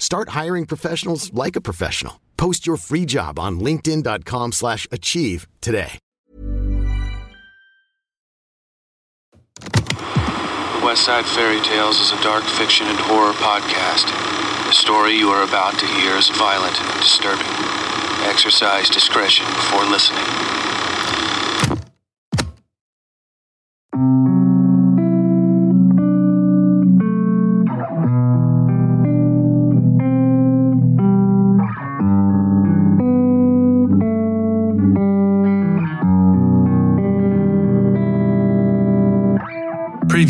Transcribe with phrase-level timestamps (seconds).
[0.00, 2.20] Start hiring professionals like a professional.
[2.36, 6.00] Post your free job on linkedin.com/achieve slash achieve today.
[10.82, 14.06] West Side Fairy Tales is a dark fiction and horror podcast.
[14.66, 17.46] The story you are about to hear is violent and disturbing.
[18.24, 20.24] Exercise discretion before listening.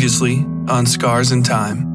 [0.01, 1.85] Previously on Scars in Time.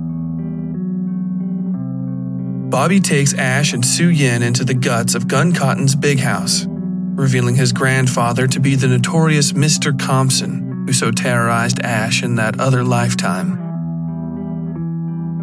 [2.71, 7.57] Bobby takes Ash and Su Yin into the guts of Gun Cotton's big house, revealing
[7.57, 9.99] his grandfather to be the notorious Mr.
[9.99, 13.55] Compson who so terrorized Ash in that other lifetime.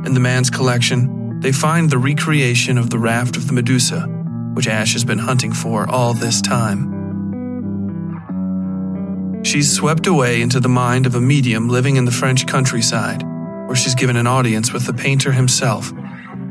[0.06, 4.04] In the man's collection, they find the recreation of the raft of the Medusa,
[4.54, 7.03] which Ash has been hunting for all this time.
[9.44, 13.24] She's swept away into the mind of a medium living in the French countryside,
[13.68, 15.92] where she's given an audience with the painter himself,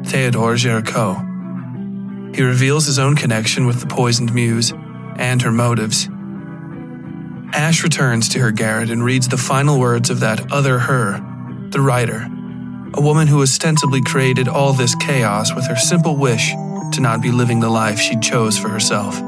[0.05, 2.37] Theodore Géricault.
[2.37, 4.75] He reveals his own connection with the poisoned muse
[5.17, 6.09] and her motives.
[7.55, 11.19] Ash returns to her garret and reads the final words of that other her,
[11.71, 12.29] the writer,
[12.95, 16.51] a woman who ostensibly created all this chaos with her simple wish
[16.93, 19.19] to not be living the life she chose for herself.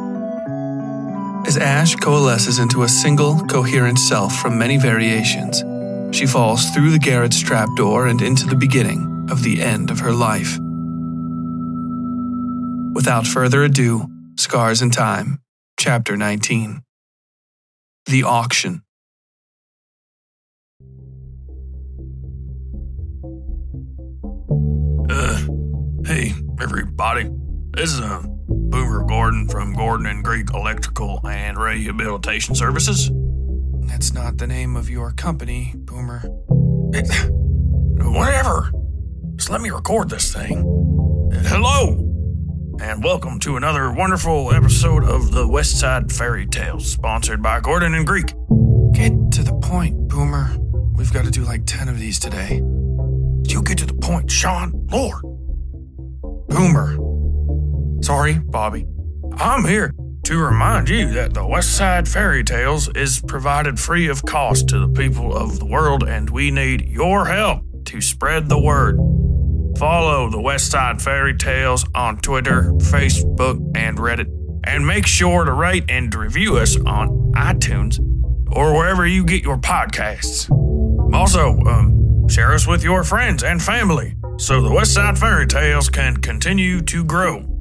[1.46, 5.62] As Ash coalesces into a single, coherent self from many variations,
[6.16, 10.12] she falls through the garret's trapdoor and into the beginning of the end of her
[10.12, 10.58] life.
[12.94, 14.06] Without further ado,
[14.36, 15.40] Scars in Time,
[15.78, 16.82] Chapter 19
[18.06, 18.82] The Auction.
[25.10, 25.46] Uh,
[26.06, 27.28] hey, everybody.
[27.72, 28.22] This is uh,
[28.74, 33.08] Boomer Gordon from Gordon and Greek Electrical and Rehabilitation Services.
[33.86, 36.24] That's not the name of your company, Boomer.
[36.92, 37.06] It,
[38.04, 38.72] whatever.
[39.36, 40.56] Just let me record this thing.
[41.44, 41.90] Hello,
[42.82, 47.94] and welcome to another wonderful episode of the West Side Fairy Tales, sponsored by Gordon
[47.94, 48.26] and Greek.
[48.90, 50.50] Get to the point, Boomer.
[50.96, 52.56] We've got to do like 10 of these today.
[52.56, 54.88] You get to the point, Sean.
[54.90, 55.22] Lord.
[56.48, 57.13] Boomer.
[58.04, 58.86] Sorry, Bobby.
[59.38, 59.94] I'm here
[60.24, 64.78] to remind you that the West Side Fairy Tales is provided free of cost to
[64.78, 68.98] the people of the world, and we need your help to spread the word.
[69.78, 74.30] Follow the West Side Fairy Tales on Twitter, Facebook, and Reddit,
[74.64, 77.98] and make sure to rate and review us on iTunes
[78.52, 80.50] or wherever you get your podcasts.
[81.14, 85.88] Also, um, share us with your friends and family so the West Side Fairy Tales
[85.88, 87.53] can continue to grow.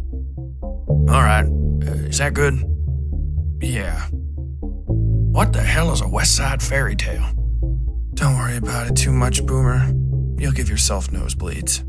[1.10, 2.56] All right, uh, is that good?
[3.62, 4.08] Yeah.
[4.12, 7.32] What the hell is a West Side Fairy Tale?
[8.14, 9.92] Don't worry about it too much, Boomer.
[10.38, 11.84] You'll give yourself nosebleeds.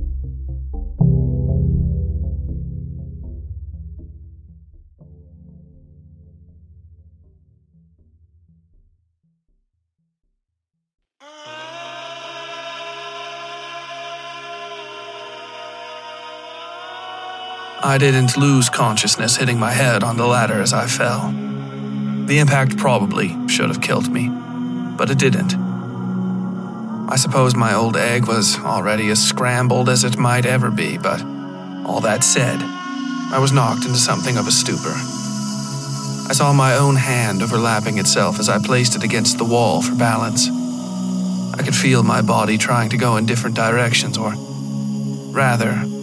[17.95, 21.31] I didn't lose consciousness hitting my head on the ladder as I fell.
[22.27, 24.29] The impact probably should have killed me,
[24.97, 25.55] but it didn't.
[27.09, 31.23] I suppose my old egg was already as scrambled as it might ever be, but
[31.87, 34.95] all that said, I was knocked into something of a stupor.
[36.29, 39.95] I saw my own hand overlapping itself as I placed it against the wall for
[39.95, 40.49] balance.
[41.57, 44.35] I could feel my body trying to go in different directions, or
[45.31, 45.94] rather,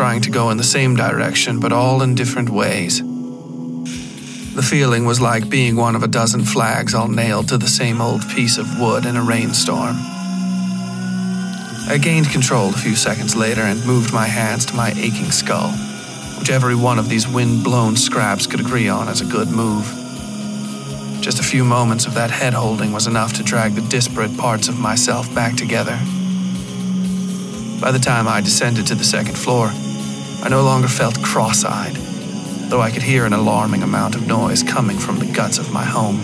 [0.00, 3.02] trying to go in the same direction, but all in different ways.
[4.54, 8.00] The feeling was like being one of a dozen flags all nailed to the same
[8.00, 9.96] old piece of wood in a rainstorm.
[11.86, 15.70] I gained control a few seconds later and moved my hands to my aching skull,
[16.38, 19.84] which every one of these wind blown scraps could agree on as a good move.
[21.20, 24.66] Just a few moments of that head holding was enough to drag the disparate parts
[24.66, 25.98] of myself back together.
[27.82, 29.70] By the time I descended to the second floor,
[30.42, 31.96] I no longer felt cross eyed,
[32.70, 35.84] though I could hear an alarming amount of noise coming from the guts of my
[35.84, 36.20] home.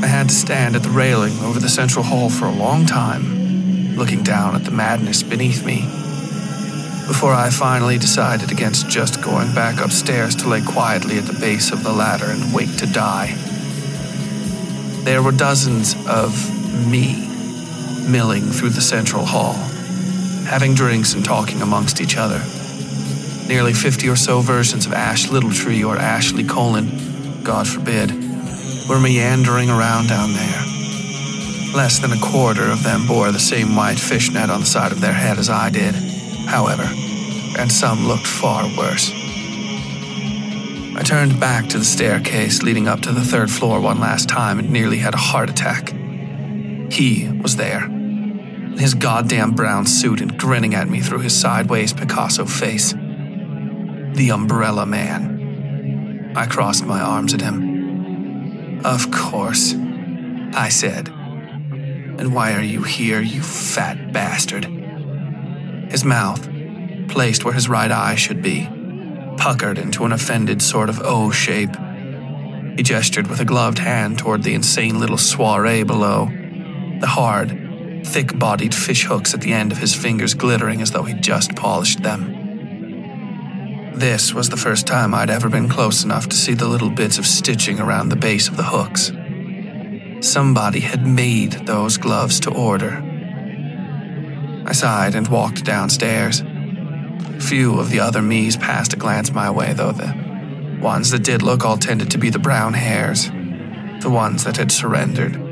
[0.00, 3.96] I had to stand at the railing over the central hall for a long time,
[3.96, 5.80] looking down at the madness beneath me,
[7.08, 11.72] before I finally decided against just going back upstairs to lay quietly at the base
[11.72, 13.34] of the ladder and wait to die.
[15.02, 16.32] There were dozens of
[16.86, 17.26] me
[18.08, 19.56] milling through the central hall,
[20.48, 22.42] having drinks and talking amongst each other.
[23.46, 28.10] Nearly 50 or so versions of Ash Littletree or Ashley Colon, God forbid,
[28.88, 30.62] were meandering around down there.
[31.76, 35.02] Less than a quarter of them bore the same white fishnet on the side of
[35.02, 35.94] their head as I did,
[36.46, 36.88] however,
[37.58, 39.12] and some looked far worse.
[40.96, 44.58] I turned back to the staircase leading up to the third floor one last time
[44.58, 45.90] and nearly had a heart attack.
[46.90, 47.97] He was there,
[48.80, 52.92] his goddamn brown suit and grinning at me through his sideways Picasso face.
[52.92, 56.32] The Umbrella Man.
[56.36, 58.80] I crossed my arms at him.
[58.84, 59.74] Of course,
[60.54, 61.08] I said.
[61.08, 64.64] And why are you here, you fat bastard?
[65.90, 66.48] His mouth,
[67.08, 68.68] placed where his right eye should be,
[69.36, 71.74] puckered into an offended sort of O shape.
[72.76, 76.26] He gestured with a gloved hand toward the insane little soiree below,
[77.00, 77.67] the hard,
[78.04, 81.54] thick bodied fish hooks at the end of his fingers glittering as though he'd just
[81.54, 82.38] polished them.
[83.94, 87.18] This was the first time I'd ever been close enough to see the little bits
[87.18, 89.10] of stitching around the base of the hooks.
[90.20, 93.02] Somebody had made those gloves to order.
[94.66, 96.42] I sighed and walked downstairs.
[97.40, 101.42] Few of the other me's passed a glance my way, though the ones that did
[101.42, 103.28] look all tended to be the brown hairs,
[104.00, 105.47] the ones that had surrendered.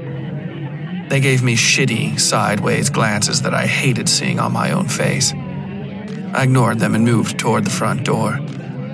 [1.09, 5.33] They gave me shitty, sideways glances that I hated seeing on my own face.
[5.33, 8.39] I ignored them and moved toward the front door,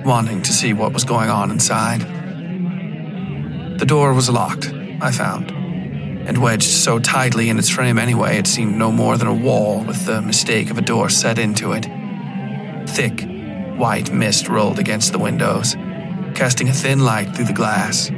[0.05, 2.01] wanting to see what was going on inside.
[3.79, 4.71] The door was locked,
[5.01, 9.27] I found, and wedged so tightly in its frame anyway it seemed no more than
[9.27, 11.87] a wall with the mistake of a door set into it.
[12.87, 13.27] Thick,
[13.75, 15.75] white mist rolled against the windows,
[16.35, 18.11] casting a thin light through the glass.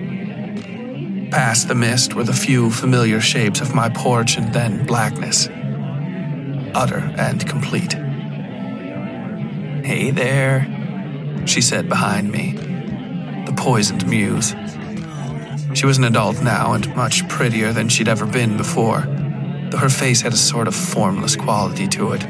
[1.31, 5.47] Past the mist were the few familiar shapes of my porch and then blackness.
[6.73, 7.93] Utter and complete.
[9.83, 10.65] Hey there,
[11.45, 12.53] she said behind me.
[13.45, 14.55] The poisoned muse.
[15.73, 19.01] She was an adult now and much prettier than she'd ever been before,
[19.69, 22.25] though her face had a sort of formless quality to it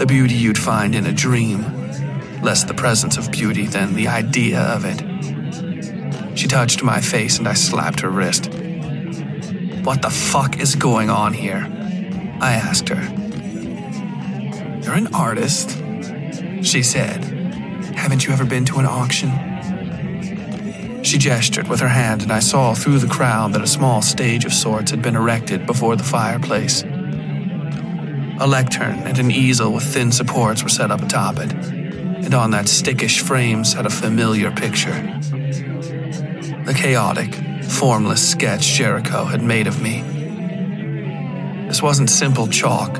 [0.00, 1.62] the beauty you'd find in a dream,
[2.40, 5.09] less the presence of beauty than the idea of it.
[6.40, 8.46] She touched my face and I slapped her wrist.
[9.84, 11.68] What the fuck is going on here?
[12.40, 13.02] I asked her.
[14.82, 15.72] You're an artist,
[16.64, 17.22] she said.
[17.94, 19.30] Haven't you ever been to an auction?
[21.04, 24.46] She gestured with her hand, and I saw through the crowd that a small stage
[24.46, 26.82] of sorts had been erected before the fireplace.
[28.40, 32.52] A lectern and an easel with thin supports were set up atop it, and on
[32.52, 35.20] that stickish frame sat a familiar picture.
[36.70, 37.34] The chaotic,
[37.64, 40.02] formless sketch Géricault had made of me.
[41.66, 42.92] This wasn't simple chalk,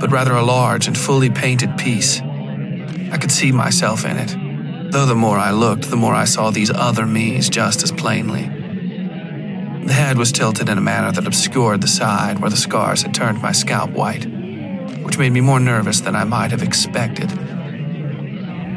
[0.00, 2.22] but rather a large and fully painted piece.
[3.12, 6.48] I could see myself in it, though the more I looked, the more I saw
[6.48, 8.44] these other me's just as plainly.
[9.84, 13.12] The head was tilted in a manner that obscured the side where the scars had
[13.12, 14.24] turned my scalp white
[15.04, 17.28] which made me more nervous than I might have expected.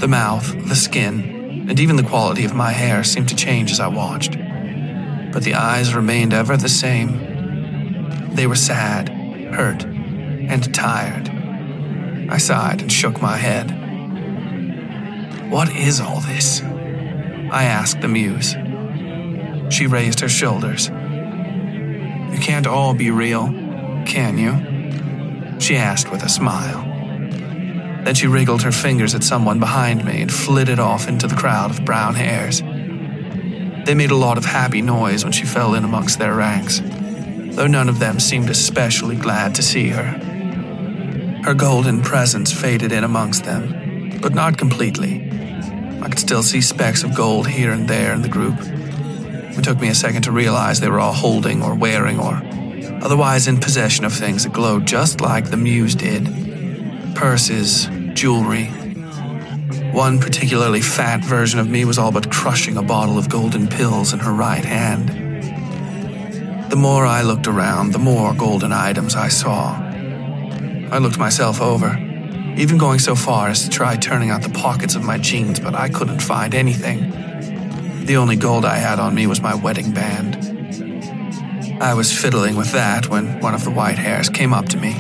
[0.02, 1.37] The mouth, the skin,
[1.68, 4.38] and even the quality of my hair seemed to change as I watched.
[5.32, 8.34] But the eyes remained ever the same.
[8.34, 9.10] They were sad,
[9.54, 11.30] hurt, and tired.
[12.30, 13.72] I sighed and shook my head.
[15.52, 16.62] What is all this?
[16.62, 18.56] I asked the muse.
[19.74, 20.88] She raised her shoulders.
[20.88, 23.48] You can't all be real,
[24.06, 25.60] can you?
[25.60, 26.87] she asked with a smile.
[28.08, 31.72] Then she wriggled her fingers at someone behind me and flitted off into the crowd
[31.72, 32.62] of brown hairs.
[32.62, 37.68] They made a lot of happy noise when she fell in amongst their ranks, though
[37.68, 40.06] none of them seemed especially glad to see her.
[41.44, 45.30] Her golden presence faded in amongst them, but not completely.
[46.02, 48.56] I could still see specks of gold here and there in the group.
[48.62, 52.42] It took me a second to realize they were all holding or wearing or
[53.04, 56.48] otherwise in possession of things that glowed just like the Muse did
[57.18, 58.66] purses, jewelry.
[59.94, 64.12] One particularly fat version of me was all but crushing a bottle of golden pills
[64.12, 65.10] in her right hand.
[66.72, 69.76] The more I looked around, the more golden items I saw.
[70.92, 71.96] I looked myself over,
[72.58, 75.76] even going so far as to try turning out the pockets of my jeans, but
[75.76, 77.12] I couldn't find anything.
[78.08, 80.36] The only gold I had on me was my wedding band.
[81.80, 84.96] I was fiddling with that when one of the white hairs came up to me.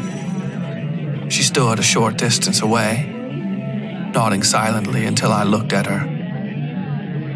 [1.30, 3.07] She stood a short distance away,
[4.14, 6.18] nodding silently until I looked at her.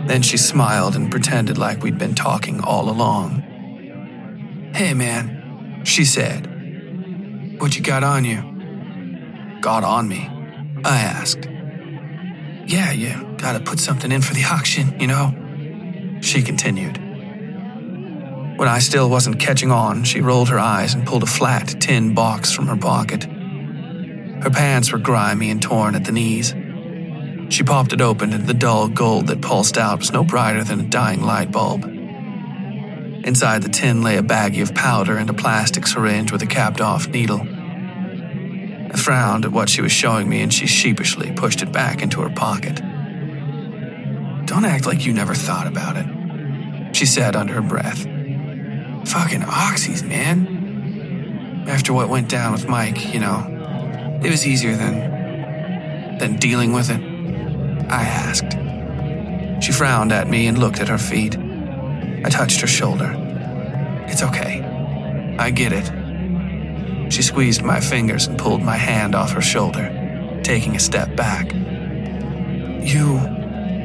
[0.08, 4.72] Then she smiled and pretended like we'd been talking all along.
[4.74, 7.60] Hey, man, she said.
[7.60, 9.60] What you got on you?
[9.62, 10.28] Got on me?
[10.84, 11.48] I asked.
[12.66, 16.20] Yeah, you gotta put something in for the auction, you know?
[16.22, 16.98] She continued.
[18.58, 22.14] When I still wasn't catching on, she rolled her eyes and pulled a flat tin
[22.14, 23.24] box from her pocket.
[23.24, 26.54] Her pants were grimy and torn at the knees.
[27.52, 30.80] She popped it open, and the dull gold that pulsed out was no brighter than
[30.80, 31.84] a dying light bulb.
[31.84, 36.80] Inside the tin lay a baggie of powder and a plastic syringe with a capped
[36.80, 37.42] off needle.
[37.42, 42.22] I frowned at what she was showing me, and she sheepishly pushed it back into
[42.22, 42.78] her pocket.
[44.46, 48.04] Don't act like you never thought about it, she said under her breath.
[49.10, 51.66] Fucking oxys, man.
[51.68, 56.18] After what went down with Mike, you know, it was easier than.
[56.18, 57.11] than dealing with it?
[57.92, 58.58] I asked.
[59.64, 61.38] She frowned at me and looked at her feet.
[61.38, 63.14] I touched her shoulder.
[64.08, 65.36] It's okay.
[65.38, 67.12] I get it.
[67.12, 71.52] She squeezed my fingers and pulled my hand off her shoulder, taking a step back.
[71.52, 73.20] You.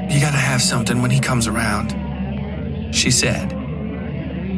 [0.09, 3.53] you gotta have something when he comes around, she said.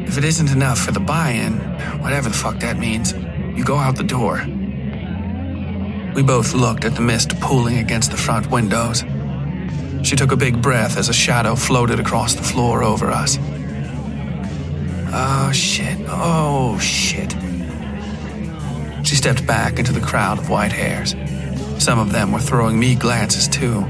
[0.07, 1.53] If it isn't enough for the buy in,
[2.01, 3.13] whatever the fuck that means,
[3.57, 4.45] you go out the door.
[6.13, 9.03] We both looked at the mist pooling against the front windows.
[10.03, 13.37] She took a big breath as a shadow floated across the floor over us.
[15.11, 17.35] Oh shit, oh shit.
[19.05, 21.15] She stepped back into the crowd of white hairs.
[21.83, 23.85] Some of them were throwing me glances too,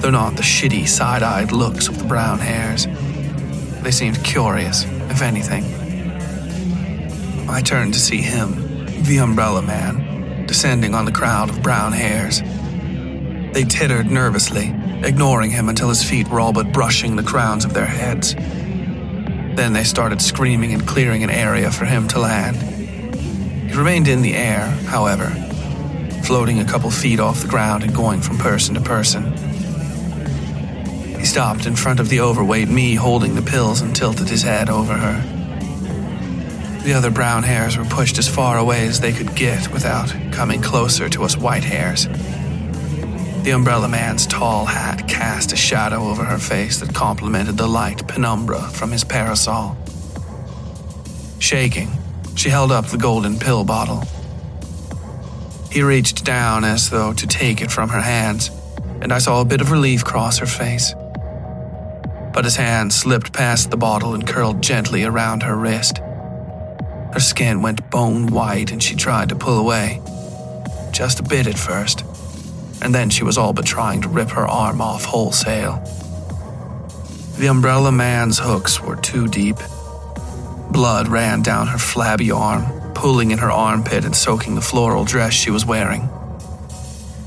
[0.00, 2.86] though not the shitty, side eyed looks of the brown hairs.
[3.82, 5.64] They seemed curious, if anything.
[7.48, 12.42] I turned to see him, the umbrella man, descending on the crowd of brown hairs.
[13.52, 17.74] They tittered nervously, ignoring him until his feet were all but brushing the crowns of
[17.74, 18.34] their heads.
[18.34, 22.56] Then they started screaming and clearing an area for him to land.
[23.70, 25.26] He remained in the air, however,
[26.24, 29.32] floating a couple feet off the ground and going from person to person.
[31.18, 34.68] He stopped in front of the overweight me holding the pills and tilted his head
[34.68, 35.42] over her.
[36.82, 40.60] The other brown hairs were pushed as far away as they could get without coming
[40.60, 42.08] closer to us white hairs.
[43.42, 48.06] The umbrella man's tall hat cast a shadow over her face that complemented the light
[48.06, 49.76] penumbra from his parasol.
[51.40, 51.90] Shaking,
[52.36, 54.04] she held up the golden pill bottle.
[55.72, 58.52] He reached down as though to take it from her hands,
[59.00, 60.94] and I saw a bit of relief cross her face.
[62.32, 65.98] But his hand slipped past the bottle and curled gently around her wrist.
[67.12, 70.00] Her skin went bone white and she tried to pull away.
[70.92, 72.01] Just a bit at first,
[72.82, 75.82] and then she was all but trying to rip her arm off wholesale.
[77.38, 79.56] The umbrella man's hooks were too deep.
[80.70, 85.32] Blood ran down her flabby arm, pooling in her armpit and soaking the floral dress
[85.32, 86.08] she was wearing.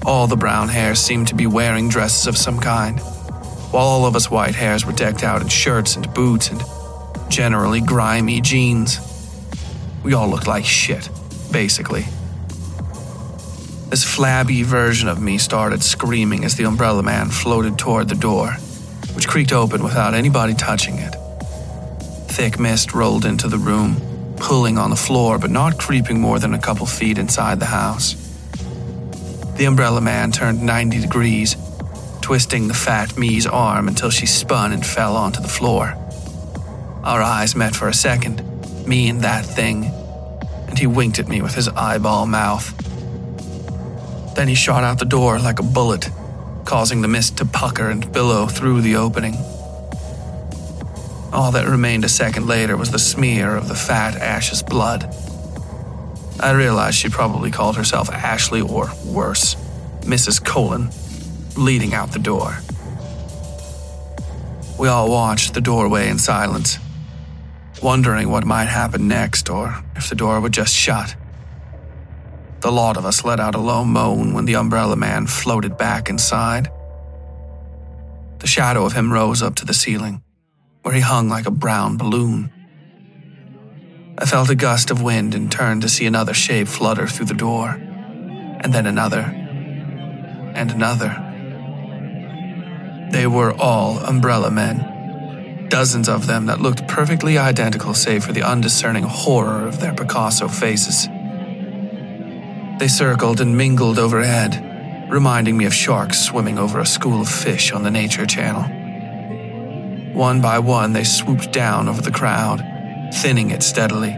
[0.05, 2.99] All the brown hairs seemed to be wearing dresses of some kind,
[3.71, 6.61] while all of us white hairs were decked out in shirts and boots and
[7.29, 8.99] generally grimy jeans.
[10.03, 11.09] We all looked like shit,
[11.51, 12.05] basically.
[13.95, 18.51] This flabby version of me started screaming as the umbrella man floated toward the door,
[19.13, 21.15] which creaked open without anybody touching it.
[22.27, 23.95] Thick mist rolled into the room,
[24.35, 28.15] pulling on the floor but not creeping more than a couple feet inside the house.
[29.55, 31.55] The umbrella man turned 90 degrees,
[32.19, 35.95] twisting the fat me's arm until she spun and fell onto the floor.
[37.05, 38.43] Our eyes met for a second,
[38.85, 39.85] me and that thing,
[40.67, 42.73] and he winked at me with his eyeball mouth.
[44.35, 46.09] Then he shot out the door like a bullet,
[46.65, 49.35] causing the mist to pucker and billow through the opening.
[51.33, 55.13] All that remained a second later was the smear of the fat Ash's blood.
[56.39, 59.55] I realized she probably called herself Ashley or worse,
[60.01, 60.43] Mrs.
[60.43, 60.89] Colon,
[61.57, 62.59] leading out the door.
[64.77, 66.77] We all watched the doorway in silence
[67.81, 71.15] wondering what might happen next or if the door would just shut.
[72.65, 76.09] The lot of us let out a low moan when the umbrella man floated back
[76.09, 76.67] inside.
[78.39, 80.23] The shadow of him rose up to the ceiling,
[80.81, 82.51] where he hung like a brown balloon.
[84.17, 87.35] I felt a gust of wind and turned to see another shape flutter through the
[87.35, 89.21] door, and then another,
[90.55, 91.11] and another.
[93.11, 98.41] They were all umbrella men, dozens of them that looked perfectly identical save for the
[98.41, 101.07] undiscerning horror of their Picasso faces.
[102.77, 107.71] They circled and mingled overhead, reminding me of sharks swimming over a school of fish
[107.71, 110.13] on the Nature Channel.
[110.13, 112.61] One by one, they swooped down over the crowd,
[113.13, 114.13] thinning it steadily.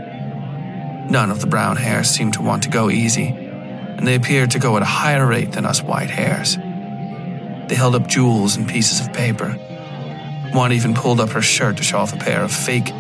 [1.10, 4.60] None of the brown hairs seemed to want to go easy, and they appeared to
[4.60, 6.56] go at a higher rate than us white hairs.
[7.68, 9.52] They held up jewels and pieces of paper.
[10.54, 12.92] One even pulled up her shirt to show off a pair of fake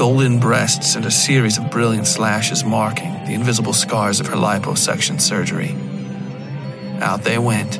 [0.00, 5.20] golden breasts and a series of brilliant slashes marking the invisible scars of her liposuction
[5.20, 5.76] surgery.
[7.02, 7.78] Out they went.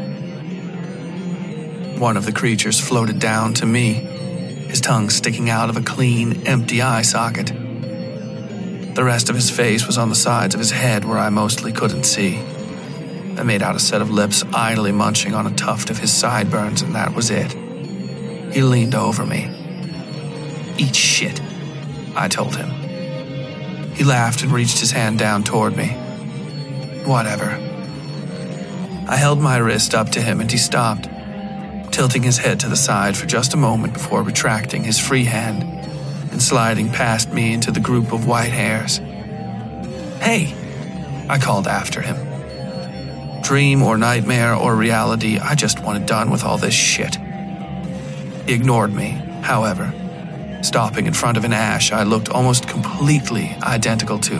[1.98, 3.94] One of the creatures floated down to me,
[4.68, 7.46] his tongue sticking out of a clean, empty eye socket.
[7.46, 11.72] The rest of his face was on the sides of his head where I mostly
[11.72, 12.36] couldn't see.
[13.38, 16.82] I made out a set of lips idly munching on a tuft of his sideburns,
[16.82, 17.50] and that was it.
[18.52, 19.48] He leaned over me.
[20.76, 21.40] Eat shit,
[22.16, 22.70] I told him.
[23.94, 25.88] He laughed and reached his hand down toward me.
[27.04, 27.50] Whatever.
[29.08, 31.08] I held my wrist up to him and he stopped,
[31.92, 35.62] tilting his head to the side for just a moment before retracting his free hand
[36.32, 38.98] and sliding past me into the group of white hairs.
[40.22, 40.54] Hey,
[41.28, 42.30] I called after him
[43.50, 47.16] dream or nightmare or reality, I just wanted done with all this shit.
[48.46, 49.10] He ignored me,
[49.42, 49.92] however,
[50.62, 54.38] stopping in front of an ash I looked almost completely identical to.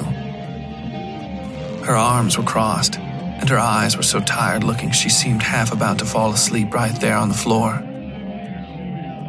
[1.84, 5.98] Her arms were crossed, and her eyes were so tired looking she seemed half about
[6.00, 7.82] to fall asleep right there on the floor.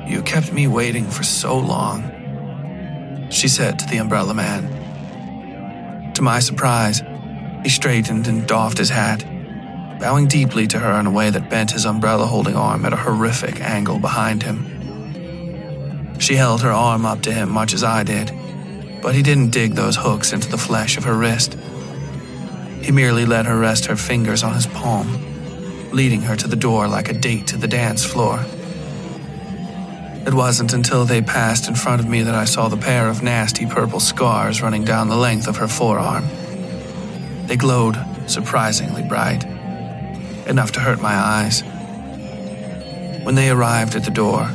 [0.08, 6.14] You kept me waiting for so long, she said to the umbrella man.
[6.14, 7.02] To my surprise,
[7.64, 9.24] he straightened and doffed his hat
[10.02, 12.96] bowing deeply to her in a way that bent his umbrella holding arm at a
[12.96, 14.81] horrific angle behind him.
[16.22, 18.32] She held her arm up to him much as I did,
[19.02, 21.58] but he didn't dig those hooks into the flesh of her wrist.
[22.84, 25.10] He merely let her rest her fingers on his palm,
[25.92, 28.40] leading her to the door like a date to the dance floor.
[30.24, 33.24] It wasn't until they passed in front of me that I saw the pair of
[33.24, 36.28] nasty purple scars running down the length of her forearm.
[37.48, 39.44] They glowed surprisingly bright
[40.46, 41.64] enough to hurt my eyes.
[43.24, 44.52] When they arrived at the door,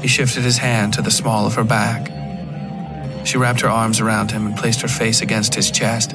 [0.00, 2.10] he shifted his hand to the small of her back.
[3.26, 6.14] She wrapped her arms around him and placed her face against his chest,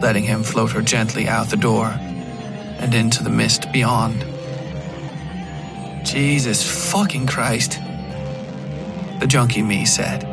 [0.00, 1.86] letting him float her gently out the door
[2.78, 4.24] and into the mist beyond.
[6.04, 7.80] Jesus fucking Christ,
[9.20, 10.24] the junkie me said.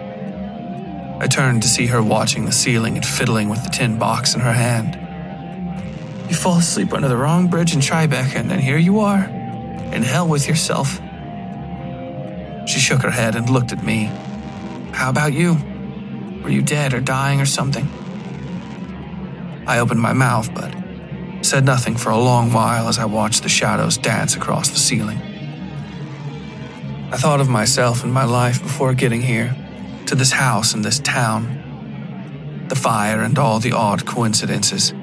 [1.19, 4.41] I turned to see her watching the ceiling and fiddling with the tin box in
[4.41, 4.99] her hand.
[6.29, 10.03] You fall asleep under the wrong bridge in Tribeca, and then here you are, in
[10.03, 10.99] hell with yourself.
[12.65, 14.06] She shook her head and looked at me.
[14.93, 15.58] How about you?
[16.43, 17.88] Were you dead or dying or something?
[19.67, 20.76] I opened my mouth, but
[21.41, 25.17] said nothing for a long while as I watched the shadows dance across the ceiling.
[27.12, 29.56] I thought of myself and my life before getting here,
[30.08, 34.93] to this house and this town, the fire and all the odd coincidences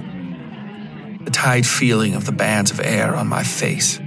[1.24, 4.00] the tight feeling of the bands of air on my face.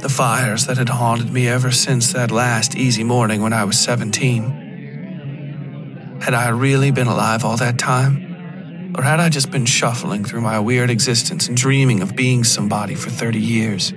[0.00, 3.76] The fires that had haunted me ever since that last easy morning when I was
[3.80, 6.20] 17.
[6.22, 8.94] Had I really been alive all that time?
[8.96, 12.94] Or had I just been shuffling through my weird existence and dreaming of being somebody
[12.94, 13.92] for 30 years?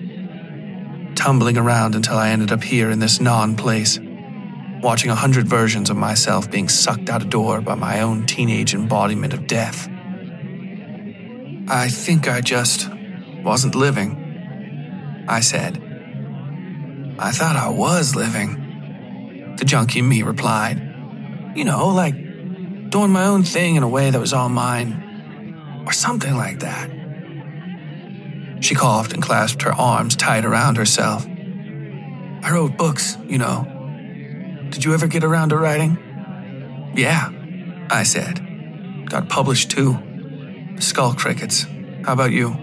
[1.13, 3.99] Tumbling around until I ended up here in this non place,
[4.81, 8.73] watching a hundred versions of myself being sucked out a door by my own teenage
[8.73, 9.87] embodiment of death.
[11.67, 12.89] I think I just
[13.43, 14.17] wasn't living,
[15.29, 15.89] I said.
[17.19, 20.79] I thought I was living, the junkie me replied.
[21.55, 22.15] You know, like
[22.89, 26.89] doing my own thing in a way that was all mine, or something like that.
[28.61, 31.25] She coughed and clasped her arms tight around herself.
[31.27, 33.65] I wrote books, you know.
[34.69, 35.97] Did you ever get around to writing?
[36.95, 37.31] Yeah,
[37.89, 39.07] I said.
[39.09, 39.97] Got published too.
[40.79, 41.65] Skull crickets.
[42.05, 42.55] How about you?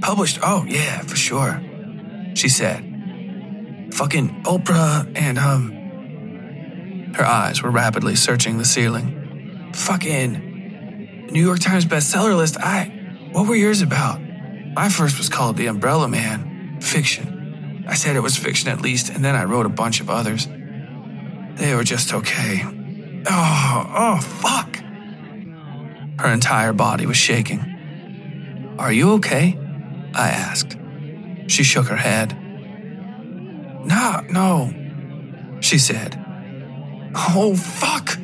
[0.00, 0.38] Published?
[0.42, 1.60] Oh, yeah, for sure.
[2.34, 2.89] She said.
[3.92, 7.12] Fucking Oprah and, um.
[7.14, 9.72] Her eyes were rapidly searching the ceiling.
[9.74, 12.56] Fucking New York Times bestseller list.
[12.58, 12.96] I.
[13.32, 14.20] What were yours about?
[14.74, 16.78] My first was called The Umbrella Man.
[16.80, 17.84] Fiction.
[17.88, 20.46] I said it was fiction at least, and then I wrote a bunch of others.
[20.46, 22.62] They were just okay.
[23.26, 24.76] Oh, oh, fuck.
[26.20, 28.76] Her entire body was shaking.
[28.78, 29.58] Are you okay?
[30.14, 30.76] I asked.
[31.48, 32.36] She shook her head.
[33.84, 36.16] No, no, she said.
[37.14, 38.18] Oh, fuck.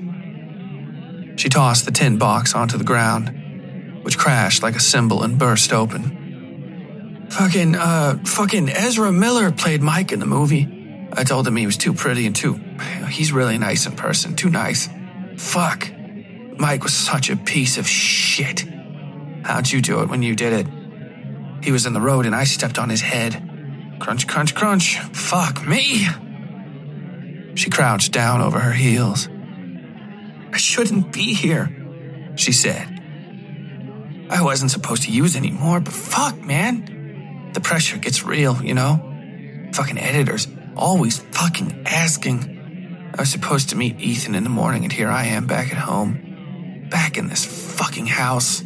[1.37, 5.73] She tossed the tin box onto the ground, which crashed like a cymbal and burst
[5.73, 7.27] open.
[7.31, 11.09] Fucking, uh, fucking Ezra Miller played Mike in the movie.
[11.13, 12.55] I told him he was too pretty and too.
[13.09, 14.89] He's really nice in person, too nice.
[15.37, 15.91] Fuck.
[16.59, 18.65] Mike was such a piece of shit.
[19.43, 20.67] How'd you do it when you did it?
[21.63, 23.43] He was in the road and I stepped on his head.
[23.99, 24.99] Crunch, crunch, crunch.
[25.13, 26.07] Fuck me.
[27.55, 29.29] She crouched down over her heels.
[30.53, 32.93] I shouldn't be here, she said.
[34.29, 37.51] I wasn't supposed to use anymore, but fuck, man.
[37.53, 39.01] The pressure gets real, you know?
[39.73, 43.13] Fucking editors always fucking asking.
[43.17, 45.79] I was supposed to meet Ethan in the morning, and here I am back at
[45.79, 46.87] home.
[46.91, 48.63] Back in this fucking house.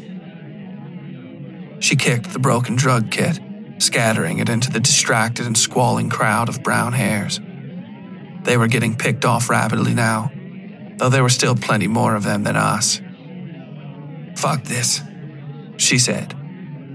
[1.78, 3.38] She kicked the broken drug kit,
[3.80, 7.40] scattering it into the distracted and squalling crowd of brown hairs.
[8.42, 10.30] They were getting picked off rapidly now,
[10.96, 13.00] though there were still plenty more of them than us.
[14.36, 15.00] Fuck this,
[15.76, 16.34] she said,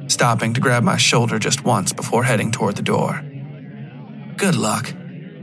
[0.07, 3.21] stopping to grab my shoulder just once before heading toward the door.
[4.37, 4.93] Good luck.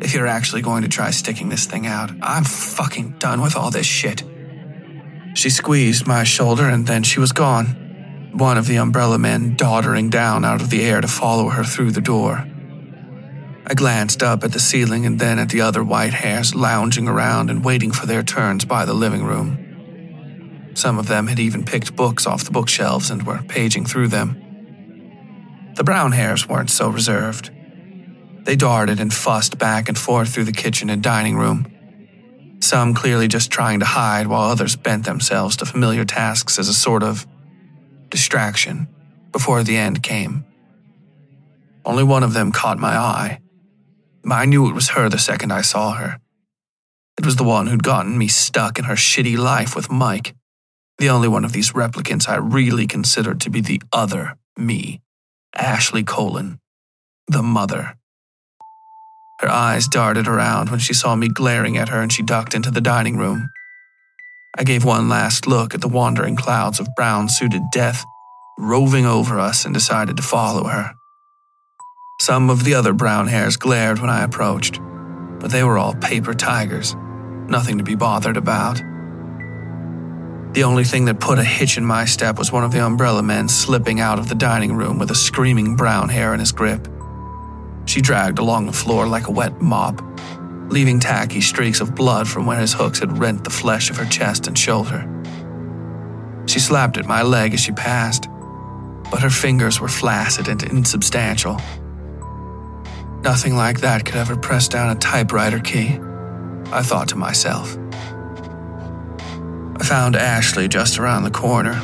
[0.00, 3.70] If you're actually going to try sticking this thing out, I'm fucking done with all
[3.70, 4.24] this shit.
[5.35, 7.82] She squeezed my shoulder and then she was gone,
[8.33, 11.90] one of the umbrella men doddering down out of the air to follow her through
[11.90, 12.47] the door.
[13.66, 17.51] I glanced up at the ceiling and then at the other white hairs lounging around
[17.51, 20.71] and waiting for their turns by the living room.
[20.75, 25.73] Some of them had even picked books off the bookshelves and were paging through them.
[25.77, 27.51] The brown hairs weren't so reserved.
[28.45, 31.66] They darted and fussed back and forth through the kitchen and dining room.
[32.61, 36.75] Some clearly just trying to hide, while others bent themselves to familiar tasks as a
[36.75, 37.27] sort of
[38.12, 38.87] distraction
[39.33, 40.44] before the end came.
[41.85, 43.40] Only one of them caught my eye.
[44.31, 46.20] I knew it was her the second I saw her.
[47.18, 50.35] It was the one who'd gotten me stuck in her shitty life with Mike,
[50.98, 55.01] the only one of these replicants I really considered to be the other me,
[55.57, 56.61] Ashley Colin,
[57.27, 57.96] the mother.
[59.40, 62.70] Her eyes darted around when she saw me glaring at her and she ducked into
[62.70, 63.51] the dining room.
[64.59, 68.05] I gave one last look at the wandering clouds of brown suited death
[68.59, 70.95] roving over us and decided to follow her.
[72.21, 74.79] Some of the other brown hairs glared when I approached,
[75.41, 76.95] but they were all paper tigers,
[77.49, 78.77] nothing to be bothered about.
[80.53, 83.23] The only thing that put a hitch in my step was one of the umbrella
[83.23, 86.88] men slipping out of the dining room with a screaming brown hair in his grip.
[87.87, 90.03] She dragged along the floor like a wet mop,
[90.73, 94.07] leaving tacky streaks of blood from where his hooks had rent the flesh of her
[94.07, 95.09] chest and shoulder.
[96.47, 98.27] She slapped at my leg as she passed,
[99.11, 101.61] but her fingers were flaccid and insubstantial.
[103.23, 105.99] Nothing like that could ever press down a typewriter key,
[106.73, 107.77] I thought to myself.
[109.77, 111.81] I found Ashley just around the corner,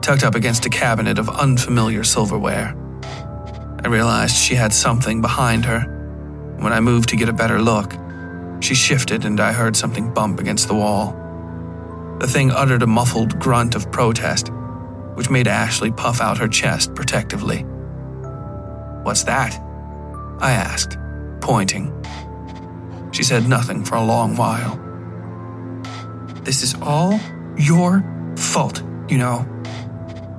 [0.00, 2.74] tucked up against a cabinet of unfamiliar silverware.
[3.84, 5.80] I realized she had something behind her.
[6.58, 7.92] When I moved to get a better look,
[8.64, 11.12] she shifted and I heard something bump against the wall.
[12.20, 14.50] The thing uttered a muffled grunt of protest,
[15.14, 17.64] which made Ashley puff out her chest protectively.
[19.02, 19.60] What's that?
[20.40, 20.96] I asked,
[21.40, 21.92] pointing.
[23.12, 24.78] She said nothing for a long while.
[26.42, 27.18] This is all
[27.56, 28.04] your
[28.36, 29.46] fault, you know,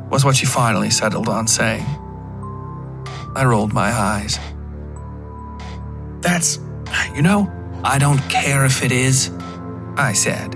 [0.10, 1.86] was what she finally settled on saying.
[3.36, 4.40] I rolled my eyes.
[6.22, 6.60] That's,
[7.16, 7.52] you know,
[7.86, 9.30] I don't care if it is,
[9.98, 10.56] I said.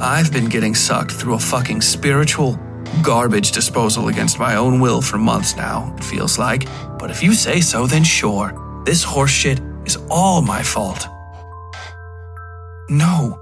[0.00, 2.58] I've been getting sucked through a fucking spiritual
[3.02, 6.66] garbage disposal against my own will for months now, it feels like.
[6.98, 8.82] But if you say so, then sure.
[8.84, 11.06] This horseshit is all my fault.
[12.88, 13.40] No,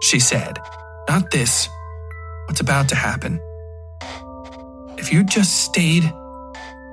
[0.00, 0.58] she said.
[1.08, 1.68] Not this.
[2.46, 3.40] What's about to happen.
[4.96, 6.04] If you'd just stayed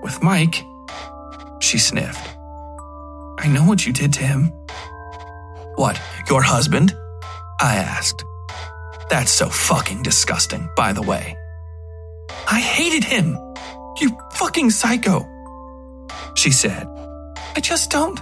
[0.01, 0.63] with Mike,
[1.61, 2.27] she sniffed.
[3.37, 4.51] I know what you did to him.
[5.75, 6.95] What, your husband?
[7.59, 8.23] I asked.
[9.09, 11.35] That's so fucking disgusting, by the way.
[12.49, 13.37] I hated him.
[13.99, 15.27] You fucking psycho.
[16.35, 16.87] She said,
[17.55, 18.19] I just don't.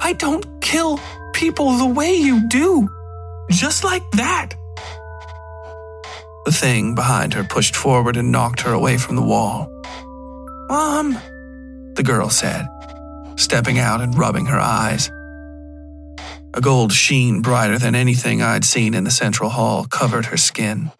[0.00, 1.00] I don't kill
[1.34, 2.88] people the way you do.
[3.50, 4.54] Just like that.
[6.44, 9.68] The thing behind her pushed forward and knocked her away from the wall.
[10.68, 11.18] Mom,
[11.94, 12.66] the girl said,
[13.36, 15.10] stepping out and rubbing her eyes.
[16.52, 20.90] A gold sheen brighter than anything I'd seen in the central hall covered her skin.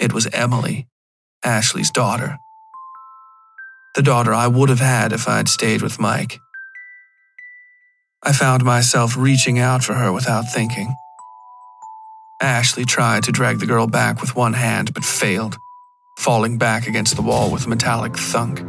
[0.00, 0.88] It was Emily,
[1.44, 2.36] Ashley's daughter.
[3.94, 6.40] The daughter I would have had if I'd stayed with Mike.
[8.24, 10.94] I found myself reaching out for her without thinking.
[12.42, 15.58] Ashley tried to drag the girl back with one hand but failed,
[16.18, 18.62] falling back against the wall with a metallic thunk.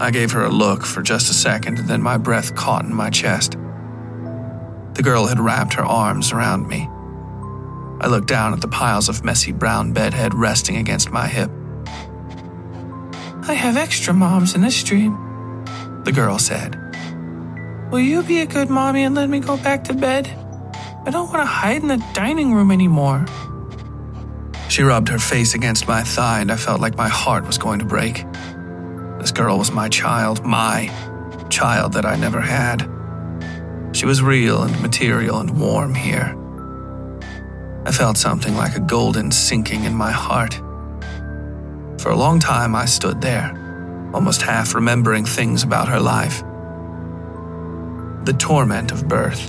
[0.00, 2.92] I gave her a look for just a second, and then my breath caught in
[2.92, 3.56] my chest.
[4.96, 6.88] The girl had wrapped her arms around me.
[8.00, 11.50] I looked down at the piles of messy brown bedhead resting against my hip.
[13.46, 15.12] I have extra moms in this dream,
[16.04, 16.80] the girl said.
[17.90, 20.28] Will you be a good mommy and let me go back to bed?
[21.04, 23.26] I don't want to hide in the dining room anymore.
[24.70, 27.80] She rubbed her face against my thigh, and I felt like my heart was going
[27.80, 28.24] to break.
[29.20, 30.90] This girl was my child, my
[31.50, 32.95] child that I never had.
[33.96, 36.36] She was real and material and warm here.
[37.86, 40.52] I felt something like a golden sinking in my heart.
[42.02, 46.42] For a long time, I stood there, almost half remembering things about her life.
[48.26, 49.48] The torment of birth,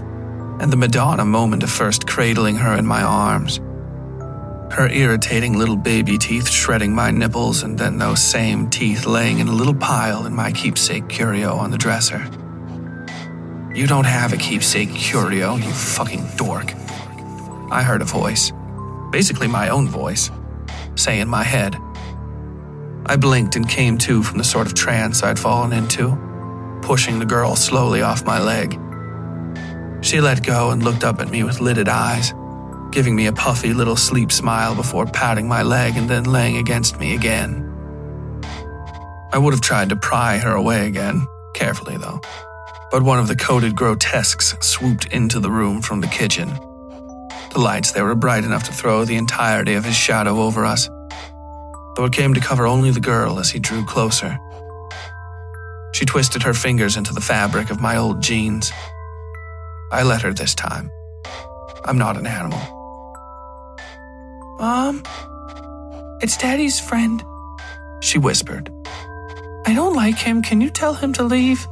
[0.61, 3.57] and the Madonna moment of first cradling her in my arms.
[4.71, 9.49] Her irritating little baby teeth shredding my nipples, and then those same teeth laying in
[9.49, 12.25] a little pile in my keepsake curio on the dresser.
[13.77, 16.73] You don't have a keepsake curio, you fucking dork.
[17.69, 18.51] I heard a voice,
[19.11, 20.31] basically my own voice,
[20.95, 21.77] say in my head.
[23.05, 26.17] I blinked and came to from the sort of trance I'd fallen into,
[26.81, 28.79] pushing the girl slowly off my leg.
[30.03, 32.33] She let go and looked up at me with lidded eyes,
[32.89, 36.99] giving me a puffy little sleep smile before patting my leg and then laying against
[36.99, 37.63] me again.
[39.31, 42.21] I would have tried to pry her away again, carefully though,
[42.91, 46.57] but one of the coated grotesques swooped into the room from the kitchen
[47.57, 50.89] the lights there were bright enough to throw the entirety of his shadow over us,
[51.95, 54.37] though it came to cover only the girl as he drew closer.
[55.93, 58.71] She twisted her fingers into the fabric of my old jeans.
[59.91, 60.91] I let her this time.
[61.85, 62.59] I'm not an animal.
[64.59, 65.01] Mom,
[66.21, 67.23] it's Daddy's friend,
[68.01, 68.71] she whispered.
[69.65, 70.43] I don't like him.
[70.43, 71.65] Can you tell him to leave?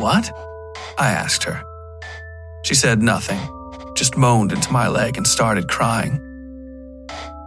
[0.00, 0.32] What?
[0.96, 1.62] I asked her.
[2.64, 3.38] She said nothing,
[3.94, 6.18] just moaned into my leg and started crying.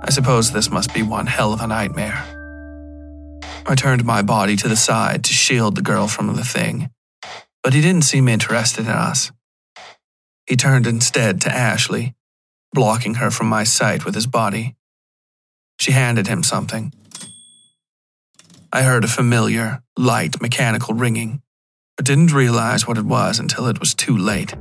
[0.04, 2.24] I suppose this must be one hell of a nightmare.
[3.66, 6.92] I turned my body to the side to shield the girl from the thing,
[7.64, 9.32] but he didn't seem interested in us.
[10.46, 12.14] He turned instead to Ashley,
[12.72, 14.76] blocking her from my sight with his body.
[15.80, 16.94] She handed him something.
[18.72, 21.42] I heard a familiar, light mechanical ringing,
[21.96, 24.54] but didn't realize what it was until it was too late.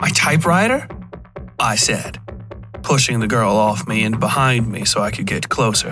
[0.00, 0.88] My typewriter?
[1.58, 2.18] I said,
[2.82, 5.90] pushing the girl off me and behind me so I could get closer.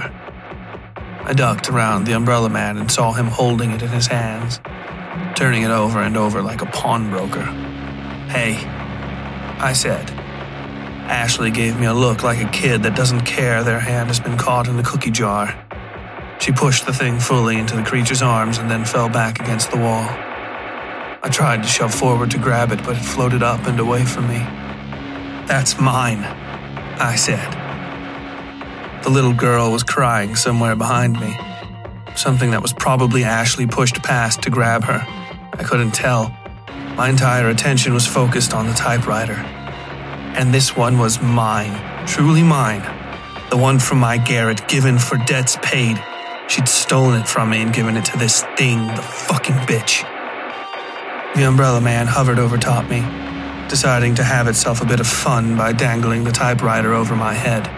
[1.24, 4.60] I ducked around the umbrella man and saw him holding it in his hands,
[5.36, 7.44] turning it over and over like a pawnbroker.
[8.30, 8.56] Hey,
[9.60, 10.10] I said.
[11.08, 14.38] Ashley gave me a look like a kid that doesn't care their hand has been
[14.38, 15.67] caught in the cookie jar.
[16.40, 19.76] She pushed the thing fully into the creature's arms and then fell back against the
[19.76, 20.06] wall.
[21.20, 24.28] I tried to shove forward to grab it, but it floated up and away from
[24.28, 24.38] me.
[25.46, 26.20] That's mine,
[27.00, 27.52] I said.
[29.02, 31.36] The little girl was crying somewhere behind me.
[32.14, 35.02] Something that was probably Ashley pushed past to grab her.
[35.52, 36.36] I couldn't tell.
[36.96, 39.34] My entire attention was focused on the typewriter.
[40.36, 42.82] And this one was mine, truly mine.
[43.50, 46.02] The one from my garret, given for debts paid.
[46.48, 50.02] She'd stolen it from me and given it to this thing, the fucking bitch.
[51.34, 53.00] The umbrella man hovered over top me,
[53.68, 57.68] deciding to have itself a bit of fun by dangling the typewriter over my head.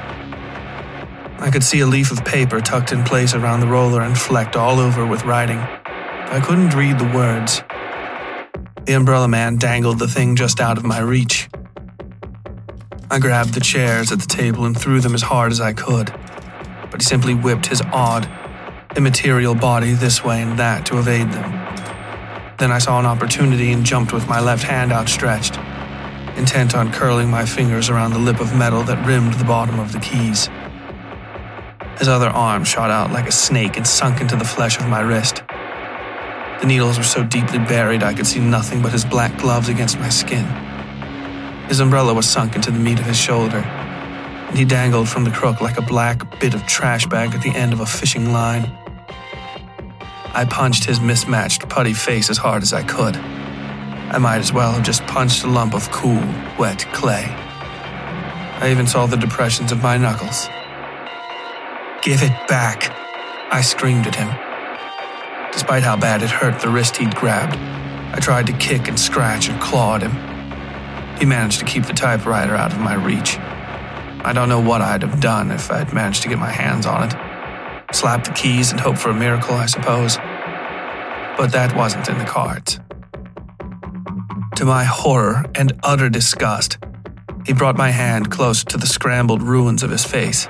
[1.40, 4.54] I could see a leaf of paper tucked in place around the roller and flecked
[4.54, 5.58] all over with writing.
[5.58, 7.62] I couldn't read the words.
[8.84, 11.48] The umbrella man dangled the thing just out of my reach.
[13.10, 16.14] I grabbed the chairs at the table and threw them as hard as I could,
[16.90, 18.30] but he simply whipped his odd,
[18.96, 21.50] immaterial body this way and that to evade them.
[22.58, 25.56] Then I saw an opportunity and jumped with my left hand outstretched,
[26.36, 29.92] intent on curling my fingers around the lip of metal that rimmed the bottom of
[29.92, 30.48] the keys.
[31.98, 35.00] His other arm shot out like a snake and sunk into the flesh of my
[35.00, 35.42] wrist.
[36.60, 39.98] The needles were so deeply buried I could see nothing but his black gloves against
[39.98, 40.44] my skin.
[41.68, 45.30] His umbrella was sunk into the meat of his shoulder, and he dangled from the
[45.30, 48.79] crook like a black bit of trash bag at the end of a fishing line.
[50.32, 53.16] I punched his mismatched putty face as hard as I could.
[53.16, 56.22] I might as well have just punched a lump of cool,
[56.58, 57.24] wet clay.
[57.26, 60.48] I even saw the depressions of my knuckles.
[62.02, 62.94] Give it back,
[63.52, 64.28] I screamed at him.
[65.52, 67.56] Despite how bad it hurt the wrist he'd grabbed,
[68.14, 71.18] I tried to kick and scratch and claw at him.
[71.18, 73.36] He managed to keep the typewriter out of my reach.
[74.22, 77.08] I don't know what I'd have done if I'd managed to get my hands on
[77.08, 77.29] it.
[77.92, 80.16] Slap the keys and hope for a miracle, I suppose.
[81.36, 82.78] But that wasn't in the cards.
[84.56, 86.78] To my horror and utter disgust,
[87.46, 90.46] he brought my hand close to the scrambled ruins of his face,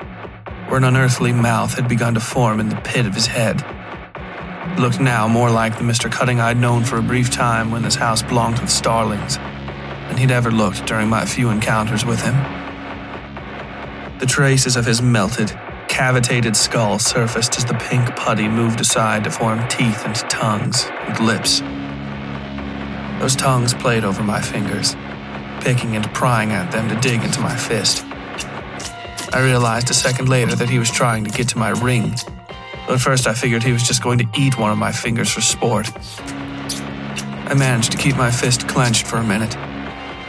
[0.67, 3.65] where an unearthly mouth had begun to form in the pit of his head.
[4.73, 6.11] It looked now more like the Mr.
[6.11, 10.17] Cutting I'd known for a brief time when this house belonged to the Starlings than
[10.17, 12.35] he'd ever looked during my few encounters with him.
[14.19, 15.57] The traces of his melted,
[15.91, 21.21] cavitated skull surfaced as the pink putty moved aside to form teeth and tongues and
[21.21, 21.61] lips.
[23.21, 24.97] Those tongues played over my fingers,
[25.61, 28.05] picking and prying at them to dig into my fist.
[29.35, 32.15] I realized a second later that he was trying to get to my ring
[32.91, 35.31] but at first I figured he was just going to eat one of my fingers
[35.31, 35.89] for sport.
[37.49, 39.55] I managed to keep my fist clenched for a minute,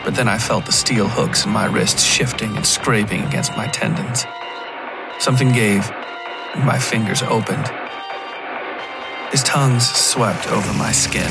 [0.06, 3.66] but then I felt the steel hooks in my wrists shifting and scraping against my
[3.66, 4.26] tendons.
[5.22, 5.88] Something gave,
[6.56, 7.72] and my fingers opened.
[9.30, 11.30] His tongues swept over my skin,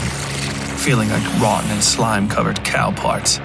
[0.79, 3.39] feeling like rotten and slime covered cow parts.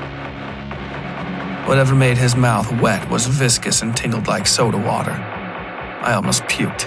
[1.68, 5.14] Whatever made his mouth wet was viscous and tingled like soda water.
[5.14, 6.84] I almost puked.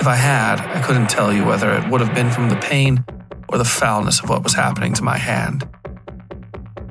[0.00, 3.04] If I had, I couldn't tell you whether it would have been from the pain
[3.48, 5.68] or the foulness of what was happening to my hand.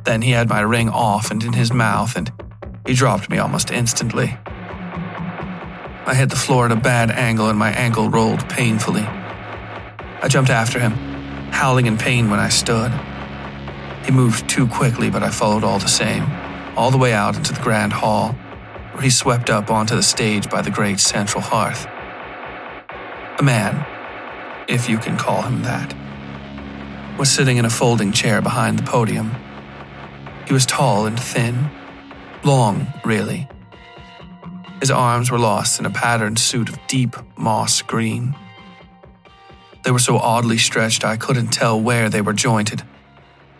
[0.05, 2.31] Then he had my ring off and in his mouth, and
[2.87, 4.37] he dropped me almost instantly.
[6.05, 9.03] I hit the floor at a bad angle and my ankle rolled painfully.
[9.03, 10.93] I jumped after him,
[11.51, 12.91] howling in pain when I stood.
[14.05, 16.23] He moved too quickly, but I followed all the same,
[16.75, 18.33] all the way out into the grand hall,
[18.93, 21.85] where he swept up onto the stage by the great central hearth.
[23.37, 23.85] A man,
[24.67, 25.93] if you can call him that,
[27.17, 29.35] was sitting in a folding chair behind the podium.
[30.47, 31.69] He was tall and thin,
[32.43, 33.47] long, really.
[34.79, 38.35] His arms were lost in a patterned suit of deep moss green.
[39.83, 42.83] They were so oddly stretched I couldn't tell where they were jointed,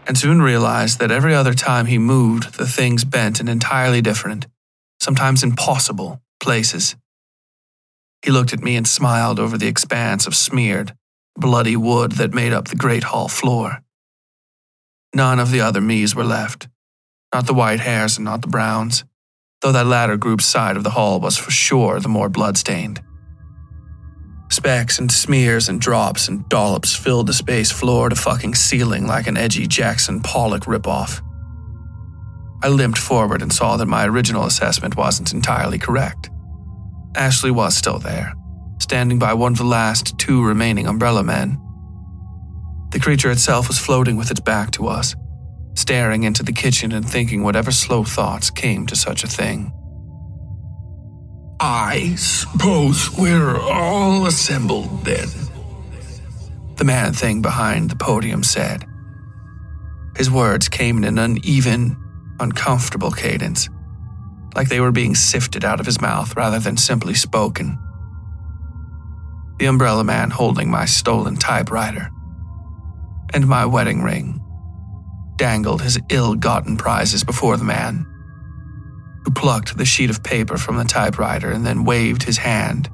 [0.08, 4.48] and soon realized that every other time he moved, the things bent in entirely different,
[5.02, 6.96] sometimes impossible, places.
[8.22, 10.94] He looked at me and smiled over the expanse of smeared,
[11.38, 13.82] bloody wood that made up the great hall floor.
[15.14, 16.68] None of the other me's were left.
[17.34, 19.04] Not the white hairs and not the browns,
[19.62, 23.02] though that latter group's side of the hall was for sure the more bloodstained.
[24.52, 29.28] Specks and smears and drops and dollops filled the space floor to fucking ceiling like
[29.28, 31.22] an edgy Jackson Pollock ripoff.
[32.64, 36.30] I limped forward and saw that my original assessment wasn't entirely correct.
[37.16, 38.34] Ashley was still there,
[38.80, 41.60] standing by one of the last two remaining umbrella men.
[42.92, 45.16] The creature itself was floating with its back to us,
[45.76, 49.72] staring into the kitchen and thinking whatever slow thoughts came to such a thing.
[51.60, 55.28] I suppose we're all assembled then,
[56.76, 58.86] the man thing behind the podium said.
[60.16, 61.98] His words came in an uneven,
[62.40, 63.70] uncomfortable cadence
[64.56, 67.78] like they were being sifted out of his mouth rather than simply spoken.
[69.58, 72.10] The umbrella man holding my stolen typewriter
[73.34, 74.39] and my wedding ring
[75.40, 78.06] dangled his ill gotten prizes before the man,
[79.24, 82.90] who plucked the sheet of paper from the typewriter and then waved his hand.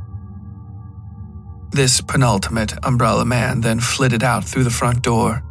[1.71, 5.41] This penultimate umbrella man then flitted out through the front door.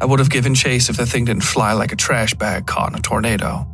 [0.00, 2.92] I would have given chase if the thing didn't fly like a trash bag caught
[2.92, 3.64] in a tornado.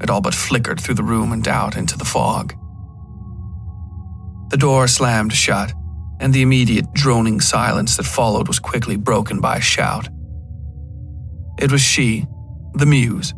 [0.00, 2.54] It all but flickered through the room and out into the fog.
[4.50, 5.72] The door slammed shut,
[6.20, 10.08] and the immediate droning silence that followed was quickly broken by a shout.
[11.62, 12.26] It was she,
[12.74, 13.32] the muse,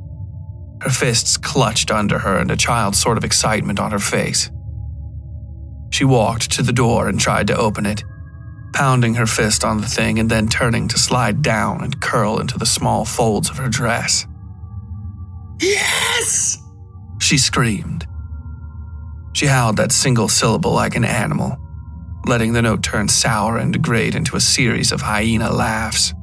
[0.80, 4.50] her fists clutched under her and a child's sort of excitement on her face.
[5.90, 8.02] She walked to the door and tried to open it,
[8.72, 12.58] pounding her fist on the thing and then turning to slide down and curl into
[12.58, 14.27] the small folds of her dress.
[15.60, 16.58] Yes!
[17.20, 18.06] She screamed.
[19.35, 21.58] She howled that single syllable like an animal,
[22.27, 26.14] letting the note turn sour and degrade into a series of hyena laughs.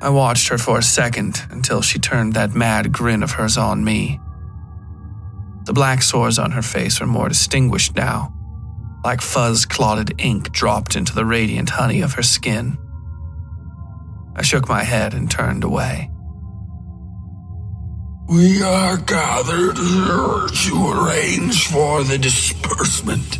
[0.00, 3.84] I watched her for a second until she turned that mad grin of hers on
[3.84, 4.20] me.
[5.64, 8.32] The black sores on her face were more distinguished now,
[9.04, 12.78] like fuzz clotted ink dropped into the radiant honey of her skin.
[14.36, 16.10] I shook my head and turned away.
[18.28, 23.38] We are gathered here to arrange for the disbursement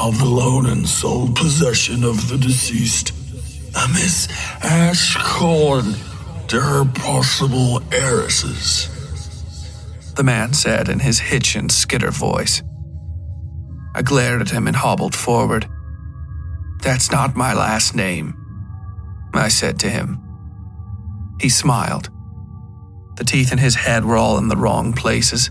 [0.00, 3.12] of the lone and sole possession of the deceased,
[3.78, 4.28] a Miss
[4.62, 5.94] Ash Cullen,
[6.48, 8.88] to her possible heiresses.
[10.16, 12.62] The man said in his hitch and skitter voice.
[13.94, 15.68] I glared at him and hobbled forward.
[16.82, 18.34] That's not my last name,
[19.34, 20.20] I said to him.
[21.40, 22.10] He smiled.
[23.16, 25.50] The teeth in his head were all in the wrong places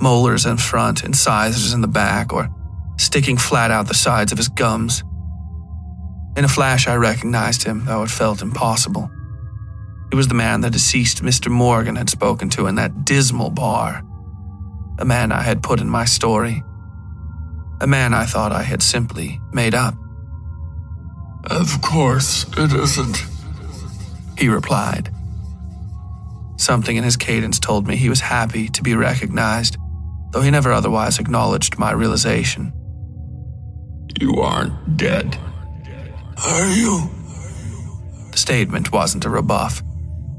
[0.00, 2.48] molars in front, incisors in the back, or
[2.98, 5.02] sticking flat out the sides of his gums.
[6.36, 9.10] In a flash, I recognized him, though it felt impossible.
[10.10, 11.50] He was the man the deceased Mr.
[11.50, 14.02] Morgan had spoken to in that dismal bar.
[14.98, 16.62] A man I had put in my story.
[17.80, 19.94] A man I thought I had simply made up.
[21.50, 23.24] Of course it isn't,
[24.38, 25.10] he replied.
[26.56, 29.76] Something in his cadence told me he was happy to be recognized,
[30.30, 32.72] though he never otherwise acknowledged my realization.
[34.20, 35.36] You aren't dead,
[36.42, 37.10] are you?
[38.30, 39.82] The statement wasn't a rebuff,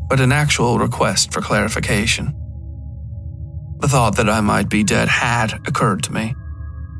[0.09, 2.33] but an actual request for clarification.
[3.79, 6.35] The thought that I might be dead had occurred to me,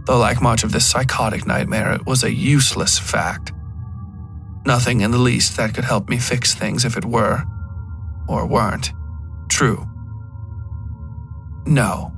[0.06, 3.52] though, like much of this psychotic nightmare, it was a useless fact.
[4.66, 7.44] Nothing in the least that could help me fix things if it were,
[8.28, 8.92] or weren't,
[9.50, 9.86] true.
[11.66, 12.12] No,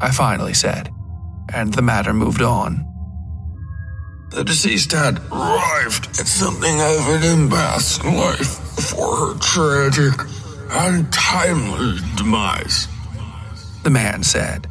[0.00, 0.92] I finally said,
[1.52, 2.87] and the matter moved on.
[4.30, 10.20] The deceased had arrived at something of an impasse in life before her tragic
[10.70, 12.88] and timely demise.
[13.82, 14.66] The man said.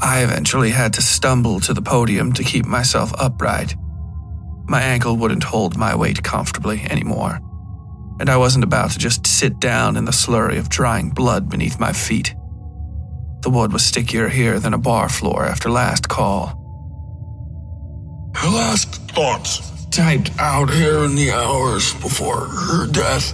[0.00, 3.74] I eventually had to stumble to the podium to keep myself upright.
[4.66, 7.40] My ankle wouldn't hold my weight comfortably anymore,
[8.20, 11.80] and I wasn't about to just sit down in the slurry of drying blood beneath
[11.80, 12.34] my feet.
[13.42, 16.63] The wood was stickier here than a bar floor after last call.
[18.34, 23.32] Her last thoughts, typed out here in the hours before her death,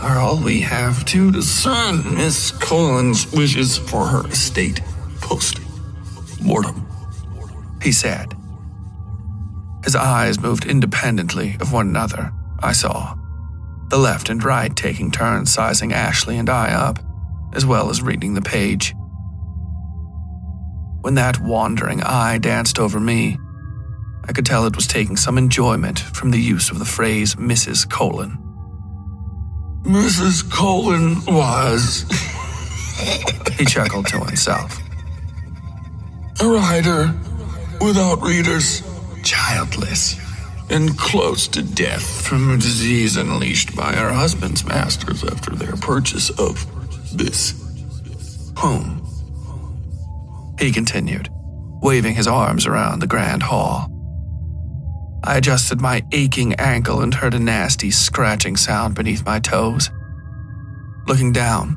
[0.00, 4.80] are all we have to discern Miss Cullen's wishes for her estate
[5.20, 5.60] post
[6.42, 6.86] mortem.
[7.80, 8.34] He said.
[9.84, 13.16] His eyes moved independently of one another, I saw.
[13.88, 16.98] The left and right taking turns sizing Ashley and I up,
[17.54, 18.94] as well as reading the page.
[21.00, 23.38] When that wandering eye danced over me,
[24.24, 27.88] I could tell it was taking some enjoyment from the use of the phrase Mrs.
[27.88, 28.38] Cullen.
[29.82, 30.48] Mrs.
[30.50, 32.04] Cullen was.
[33.58, 34.78] he chuckled to himself.
[36.40, 37.12] A writer
[37.80, 38.82] without readers,
[39.24, 40.16] childless,
[40.70, 46.30] and close to death from a disease unleashed by her husband's masters after their purchase
[46.30, 46.64] of
[47.16, 47.60] this
[48.56, 49.00] home.
[50.58, 51.28] He continued,
[51.82, 53.91] waving his arms around the grand hall.
[55.24, 59.90] I adjusted my aching ankle and heard a nasty scratching sound beneath my toes.
[61.06, 61.76] Looking down,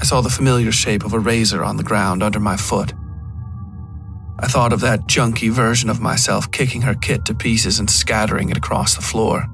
[0.00, 2.94] I saw the familiar shape of a razor on the ground under my foot.
[4.38, 8.50] I thought of that junky version of myself kicking her kit to pieces and scattering
[8.50, 9.46] it across the floor.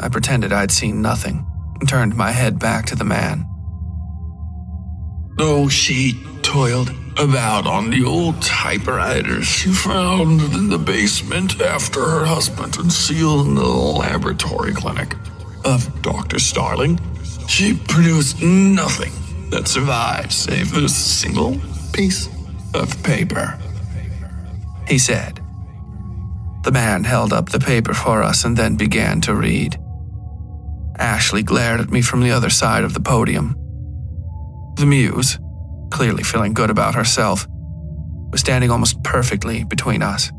[0.00, 1.46] I pretended I'd seen nothing
[1.80, 3.46] and turned my head back to the man.
[5.36, 12.24] Though she toiled about on the old typewriter she found in the basement after her
[12.24, 15.14] husband had sealed in the laboratory clinic
[15.64, 16.38] of Dr.
[16.38, 16.98] Starling,
[17.48, 19.12] she produced nothing
[19.50, 21.56] that survived save this single
[21.92, 22.28] piece
[22.74, 23.58] of paper.
[24.88, 25.40] He said.
[26.64, 29.78] The man held up the paper for us and then began to read.
[30.98, 33.56] Ashley glared at me from the other side of the podium.
[34.76, 35.38] The muse,
[35.92, 37.46] clearly feeling good about herself,
[38.32, 40.32] was standing almost perfectly between us,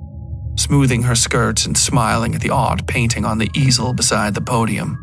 [0.57, 4.97] smoothing her skirts and smiling at the odd painting on the easel beside the podium.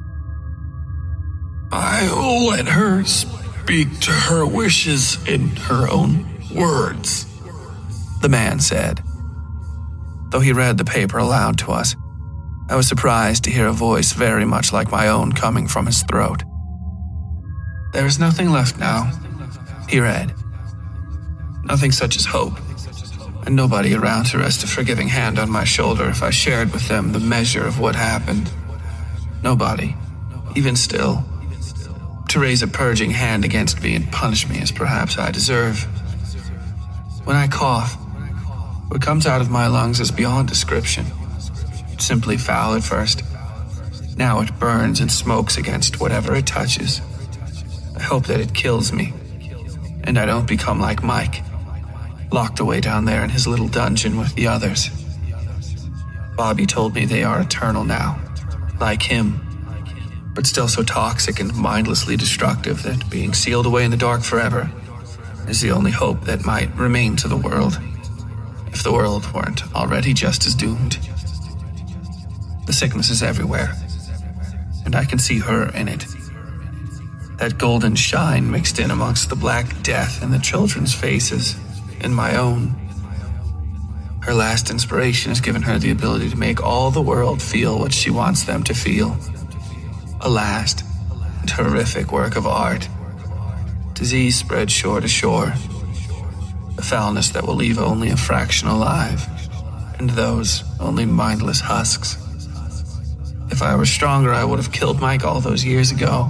[1.72, 7.26] I'll let her speak to her wishes in her own words,
[8.20, 9.00] the man said.
[10.30, 11.94] Though he read the paper aloud to us,
[12.68, 16.02] I was surprised to hear a voice very much like my own coming from his
[16.02, 16.42] throat.
[17.92, 19.10] There is nothing left now,
[19.88, 20.34] he read.
[21.64, 22.54] Nothing such as hope,
[23.46, 26.88] and nobody around to rest a forgiving hand on my shoulder if I shared with
[26.88, 28.50] them the measure of what happened.
[29.42, 29.96] Nobody,
[30.56, 31.24] even still,
[32.28, 35.82] to raise a purging hand against me and punish me as perhaps I deserve.
[37.24, 37.94] When I cough,
[38.88, 41.06] what comes out of my lungs is beyond description.
[41.92, 43.22] It's simply foul at first.
[44.16, 47.00] Now it burns and smokes against whatever it touches.
[47.96, 49.12] I hope that it kills me,
[50.04, 51.42] and I don't become like Mike.
[52.32, 54.90] Locked away down there in his little dungeon with the others.
[56.36, 58.18] Bobby told me they are eternal now,
[58.80, 59.40] like him,
[60.34, 64.70] but still so toxic and mindlessly destructive that being sealed away in the dark forever
[65.48, 67.80] is the only hope that might remain to the world,
[68.68, 70.98] if the world weren't already just as doomed.
[72.66, 73.74] The sickness is everywhere,
[74.84, 76.06] and I can see her in it.
[77.38, 81.56] That golden shine mixed in amongst the black death in the children's faces
[82.00, 82.74] and my own.
[84.22, 87.92] Her last inspiration has given her the ability to make all the world feel what
[87.92, 89.16] she wants them to feel.
[90.20, 90.84] A last
[91.40, 92.88] and horrific work of art.
[93.94, 95.54] Disease spread shore to shore.
[96.78, 99.26] A foulness that will leave only a fraction alive,
[99.98, 102.16] and those only mindless husks.
[103.50, 106.24] If I were stronger, I would have killed Mike all those years ago.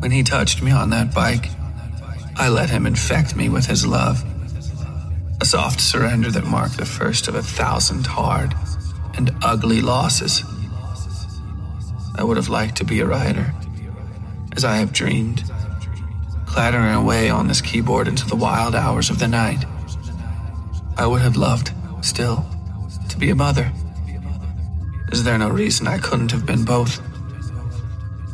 [0.00, 1.48] When he touched me on that bike,
[2.38, 4.22] I let him infect me with his love.
[5.40, 8.54] A soft surrender that marked the first of a thousand hard
[9.14, 10.42] and ugly losses.
[12.14, 13.54] I would have liked to be a writer,
[14.54, 15.44] as I have dreamed,
[16.46, 19.64] clattering away on this keyboard into the wild hours of the night.
[20.98, 21.72] I would have loved,
[22.02, 22.46] still,
[23.08, 23.72] to be a mother.
[25.10, 27.00] Is there no reason I couldn't have been both?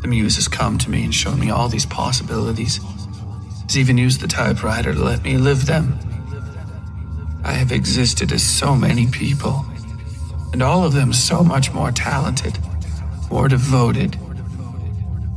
[0.02, 2.80] The muse has come to me and shown me all these possibilities.
[3.74, 5.98] Even used the typewriter to let me live them.
[7.42, 9.64] I have existed as so many people,
[10.52, 12.58] and all of them so much more talented,
[13.30, 14.18] more devoted,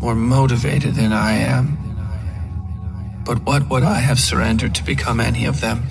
[0.02, 1.78] more motivated than I am.
[3.24, 5.84] But what would I have surrendered to become any of them?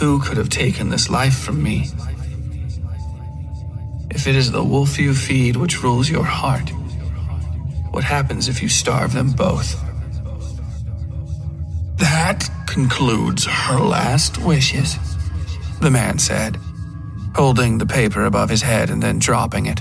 [0.00, 1.90] Who could have taken this life from me?
[4.10, 6.70] If it is the wolf you feed which rules your heart,
[7.90, 9.89] what happens if you starve them both?
[12.00, 14.96] That concludes her last wishes,
[15.80, 16.56] the man said,
[17.34, 19.80] holding the paper above his head and then dropping it.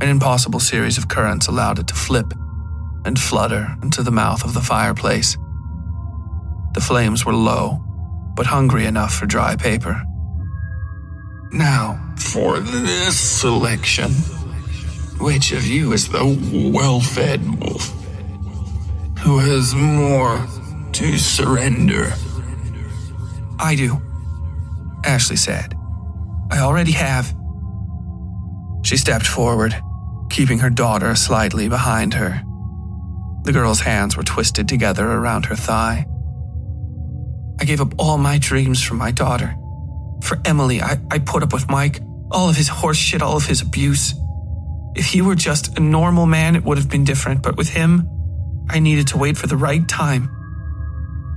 [0.00, 2.32] An impossible series of currents allowed it to flip
[3.04, 5.36] and flutter into the mouth of the fireplace.
[6.72, 7.78] The flames were low,
[8.34, 10.02] but hungry enough for dry paper.
[11.52, 14.12] Now, for this selection,
[15.20, 17.92] which of you is the well fed wolf?
[19.20, 20.46] Who has more
[20.96, 22.12] to surrender?
[23.58, 24.00] I do,
[25.04, 25.74] Ashley said.
[26.50, 27.34] I already have.
[28.82, 29.76] She stepped forward,
[30.30, 32.42] keeping her daughter slightly behind her.
[33.42, 36.06] The girl's hands were twisted together around her thigh.
[37.60, 39.54] I gave up all my dreams for my daughter.
[40.22, 43.46] For Emily, I, I put up with Mike, all of his horse shit, all of
[43.46, 44.14] his abuse.
[44.94, 48.08] If he were just a normal man, it would have been different, but with him,
[48.70, 50.30] I needed to wait for the right time,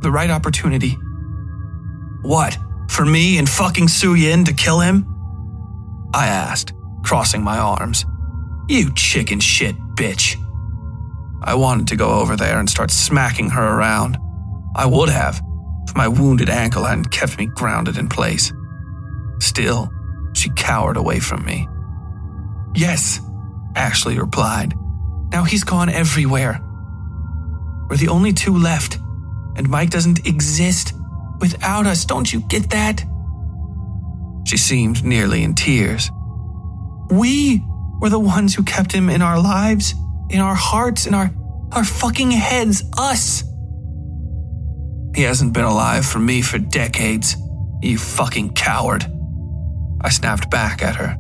[0.01, 0.97] the right opportunity.
[2.21, 2.57] What?
[2.89, 5.05] For me and fucking Su Yin to kill him?
[6.13, 6.73] I asked,
[7.03, 8.05] crossing my arms.
[8.67, 10.35] You chicken shit bitch.
[11.41, 14.17] I wanted to go over there and start smacking her around.
[14.75, 15.41] I would have,
[15.87, 18.51] if my wounded ankle hadn't kept me grounded in place.
[19.39, 19.89] Still,
[20.33, 21.67] she cowered away from me.
[22.75, 23.19] Yes,
[23.75, 24.73] Ashley replied.
[25.31, 26.59] Now he's gone everywhere.
[27.89, 28.99] We're the only two left,
[29.59, 30.93] and Mike doesn't exist
[31.41, 32.05] without us.
[32.05, 33.03] Don't you get that?
[34.47, 36.09] She seemed nearly in tears.
[37.11, 37.61] We
[37.99, 39.93] were the ones who kept him in our lives,
[40.29, 41.29] in our hearts, in our,
[41.73, 42.83] our fucking heads.
[42.97, 43.43] Us.
[45.13, 47.35] He hasn't been alive for me for decades,
[47.81, 49.05] you fucking coward.
[50.01, 51.17] I snapped back at her,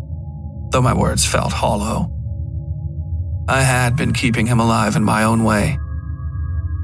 [0.71, 2.09] though my words felt hollow.
[3.49, 5.77] I had been keeping him alive in my own way.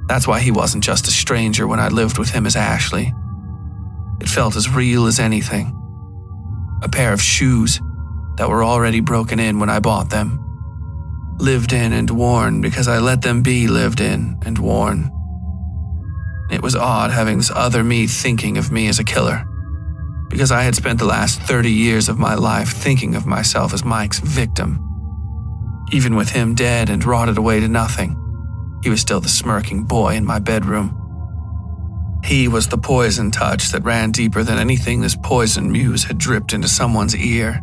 [0.07, 3.13] That's why he wasn't just a stranger when I lived with him as Ashley.
[4.21, 5.71] It felt as real as anything.
[6.83, 7.79] A pair of shoes
[8.37, 10.41] that were already broken in when I bought them.
[11.39, 15.11] Lived in and worn because I let them be lived in and worn.
[16.51, 19.45] It was odd having this other me thinking of me as a killer
[20.29, 23.85] because I had spent the last 30 years of my life thinking of myself as
[23.85, 24.81] Mike's victim.
[25.91, 28.17] Even with him dead and rotted away to nothing,
[28.83, 31.01] he was still the smirking boy in my bedroom.
[32.23, 36.53] He was the poison touch that ran deeper than anything this poison muse had dripped
[36.53, 37.61] into someone's ear.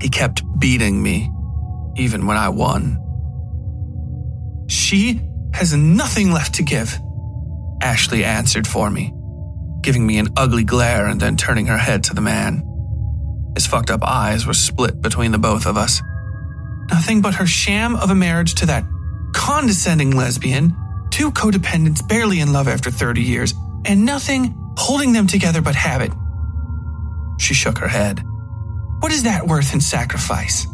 [0.00, 1.30] He kept beating me,
[1.96, 2.98] even when I won.
[4.68, 5.20] She
[5.52, 6.98] has nothing left to give,
[7.82, 9.12] Ashley answered for me
[9.82, 12.62] giving me an ugly glare and then turning her head to the man.
[13.54, 16.02] His fucked up eyes were split between the both of us.
[16.90, 18.84] Nothing but her sham of a marriage to that
[19.50, 20.76] condescending lesbian,
[21.10, 23.52] two codependents barely in love after 30 years,
[23.84, 26.12] and nothing holding them together but habit.
[27.40, 28.22] She shook her head.
[29.00, 30.68] What is that worth in sacrifice?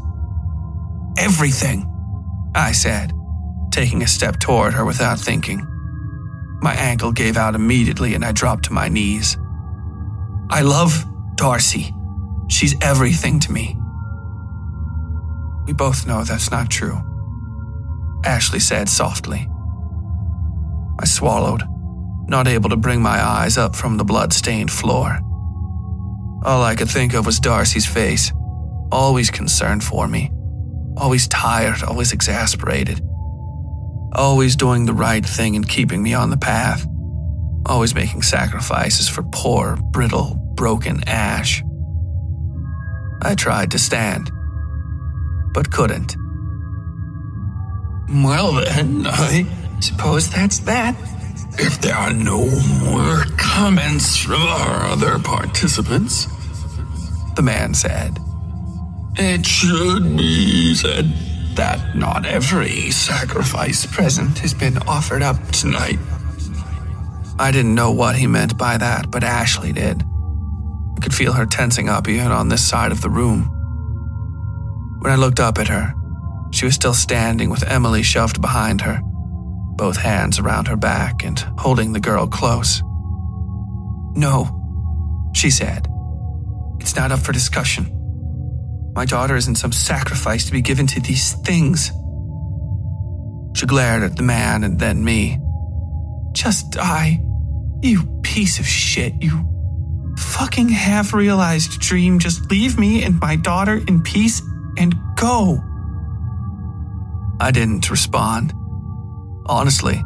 [1.17, 1.91] Everything,
[2.55, 3.15] I said,
[3.71, 5.67] taking a step toward her without thinking.
[6.61, 9.39] My ankle gave out immediately and I dropped to my knees.
[10.51, 11.03] I love
[11.37, 11.95] Darcy.
[12.49, 13.75] She's everything to me.
[15.67, 17.01] We both know that's not true,
[18.27, 19.49] Ashley said softly.
[20.99, 21.63] I swallowed,
[22.27, 25.21] not able to bring my eyes up from the blood-stained floor.
[26.45, 28.33] All I could think of was Darcy's face,
[28.91, 30.33] always concerned for me,
[30.97, 33.01] always tired, always exasperated,
[34.13, 36.85] always doing the right thing and keeping me on the path,
[37.67, 41.63] always making sacrifices for poor, brittle, broken Ash.
[43.23, 44.33] I tried to stand,
[45.55, 46.17] but couldn't.
[48.09, 49.47] Well, then, I
[49.81, 50.97] suppose that's that.
[51.59, 52.45] If there are no
[52.85, 56.27] more comments from our other participants,
[57.35, 58.19] the man said,
[59.17, 61.13] it should be said
[61.57, 65.99] that not every sacrifice present has been offered up tonight.
[67.39, 70.03] I didn't know what he meant by that, but Ashley did.
[70.97, 73.45] I could feel her tensing up even on this side of the room.
[75.01, 75.95] When I looked up at her,
[76.57, 81.39] she was still standing with Emily shoved behind her, both hands around her back and
[81.59, 82.83] holding the girl close.
[84.15, 85.87] No, she said.
[86.81, 87.93] It's not up for discussion.
[88.95, 91.91] My daughter isn't some sacrifice to be given to these things.
[93.55, 95.39] She glared at the man and then me.
[96.33, 97.21] Just die,
[97.83, 99.45] you piece of shit, you
[100.17, 102.19] fucking half realized dream.
[102.19, 104.41] Just leave me and my daughter in peace
[104.79, 105.63] and go.
[107.39, 108.55] I didn't respond.
[109.47, 110.03] Honestly,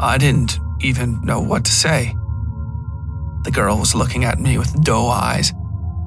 [0.00, 2.14] I didn't even know what to say.
[3.42, 5.52] The girl was looking at me with doe eyes,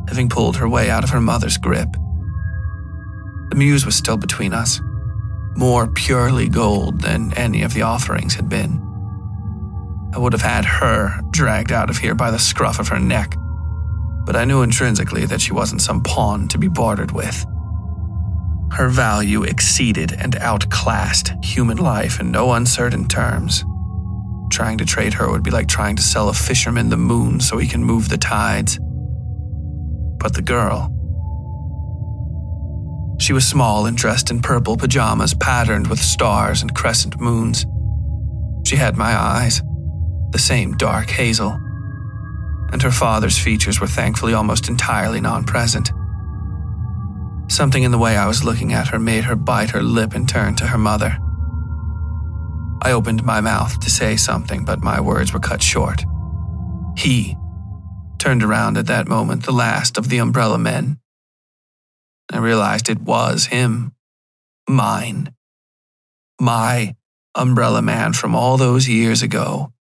[0.07, 1.89] having pulled her way out of her mother's grip.
[3.49, 4.81] The muse was still between us,
[5.55, 8.81] more purely gold than any of the offerings had been.
[10.13, 13.35] I would have had her dragged out of here by the scruff of her neck,
[14.25, 17.45] but I knew intrinsically that she wasn't some pawn to be bartered with.
[18.71, 23.63] Her value exceeded and outclassed human life in no uncertain terms.
[24.49, 27.57] Trying to trade her would be like trying to sell a fisherman the moon so
[27.57, 28.79] he can move the tides.
[30.19, 30.89] But the girl.
[33.19, 37.65] She was small and dressed in purple pajamas patterned with stars and crescent moons.
[38.65, 39.61] She had my eyes
[40.31, 41.51] the same dark hazel.
[42.71, 45.91] And her father's features were thankfully almost entirely non present.
[47.51, 50.27] Something in the way I was looking at her made her bite her lip and
[50.27, 51.17] turn to her mother.
[52.81, 56.01] I opened my mouth to say something, but my words were cut short.
[56.95, 57.35] He
[58.19, 60.99] turned around at that moment, the last of the umbrella men.
[62.31, 63.91] I realized it was him.
[64.69, 65.33] Mine.
[66.39, 66.95] My
[67.35, 69.73] umbrella man from all those years ago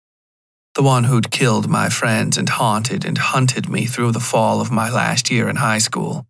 [0.75, 4.71] the one who'd killed my friends and haunted and hunted me through the fall of
[4.71, 6.28] my last year in high school.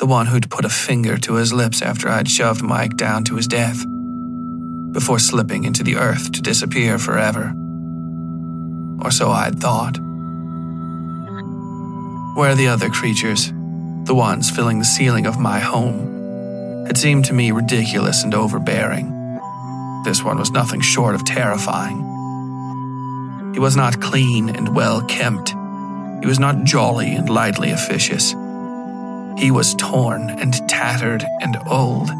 [0.00, 3.36] The one who'd put a finger to his lips after I'd shoved Mike down to
[3.36, 3.84] his death,
[4.92, 7.52] before slipping into the earth to disappear forever.
[9.02, 9.98] Or so I'd thought.
[12.34, 13.52] Where the other creatures,
[14.04, 19.12] the ones filling the ceiling of my home, had seemed to me ridiculous and overbearing.
[20.02, 21.98] This one was nothing short of terrifying.
[23.52, 25.50] He was not clean and well kempt.
[26.22, 28.34] He was not jolly and lightly officious.
[29.38, 32.10] He was torn and tattered and old,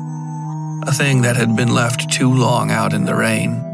[0.86, 3.66] a thing that had been left too long out in the rain.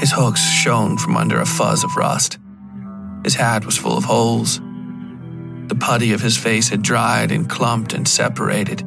[0.00, 2.38] His hooks shone from under a fuzz of rust.
[3.24, 4.60] His hat was full of holes.
[5.68, 8.82] The putty of his face had dried and clumped and separated,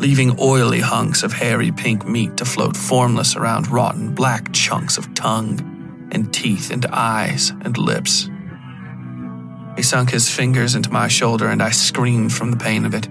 [0.00, 5.14] leaving oily hunks of hairy pink meat to float formless around rotten black chunks of
[5.14, 8.28] tongue and teeth and eyes and lips.
[9.80, 13.08] He sunk his fingers into my shoulder and I screamed from the pain of it.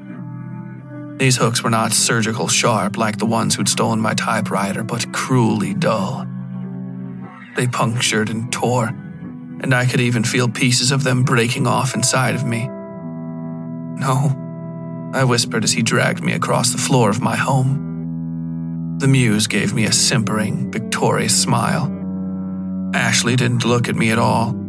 [1.18, 5.74] These hooks were not surgical sharp like the ones who'd stolen my typewriter, but cruelly
[5.74, 6.28] dull.
[7.56, 12.36] They punctured and tore, and I could even feel pieces of them breaking off inside
[12.36, 12.68] of me.
[13.98, 19.00] No, I whispered as he dragged me across the floor of my home.
[19.00, 21.92] The muse gave me a simpering, victorious smile.
[22.94, 24.69] Ashley didn't look at me at all.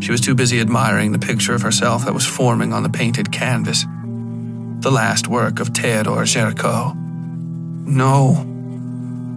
[0.00, 3.32] She was too busy admiring the picture of herself that was forming on the painted
[3.32, 3.84] canvas.
[4.80, 6.94] The last work of Theodore Géricault.
[7.86, 8.46] No,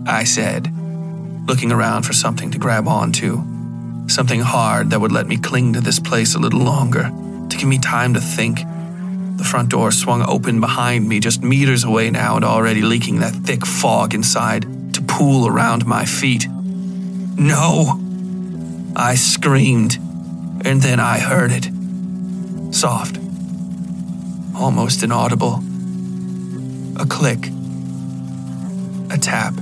[0.08, 0.72] I said,
[1.48, 3.44] looking around for something to grab onto.
[4.08, 7.10] Something hard that would let me cling to this place a little longer,
[7.50, 8.60] to give me time to think.
[9.38, 13.34] The front door swung open behind me, just meters away now, and already leaking that
[13.34, 16.48] thick fog inside to pool around my feet.
[17.38, 18.00] No!
[18.96, 19.98] I screamed,
[20.66, 21.70] and then I heard it.
[22.74, 23.18] Soft,
[24.56, 25.62] almost inaudible.
[26.98, 27.48] A click,
[29.10, 29.54] a tap.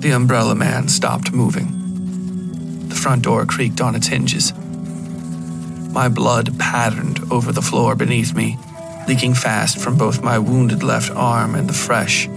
[0.00, 2.88] The umbrella man stopped moving.
[2.88, 4.52] The front door creaked on its hinges.
[5.92, 8.58] My blood patterned over the floor beneath me,
[9.06, 12.28] leaking fast from both my wounded left arm and the fresh,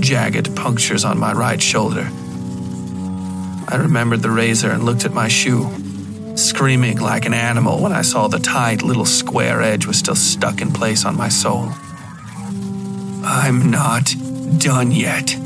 [0.00, 2.10] jagged punctures on my right shoulder.
[3.70, 5.70] I remembered the razor and looked at my shoe,
[6.36, 10.60] screaming like an animal when I saw the tight little square edge was still stuck
[10.60, 11.68] in place on my sole.
[13.22, 14.12] I'm not
[14.58, 15.36] done yet,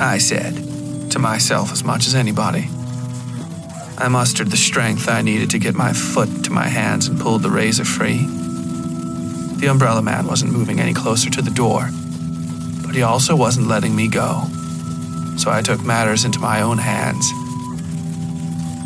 [0.00, 2.68] I said to myself as much as anybody.
[3.98, 7.42] I mustered the strength I needed to get my foot to my hands and pulled
[7.42, 8.24] the razor free.
[9.60, 11.90] The umbrella man wasn't moving any closer to the door,
[12.84, 14.44] but he also wasn't letting me go.
[15.36, 17.30] So I took matters into my own hands.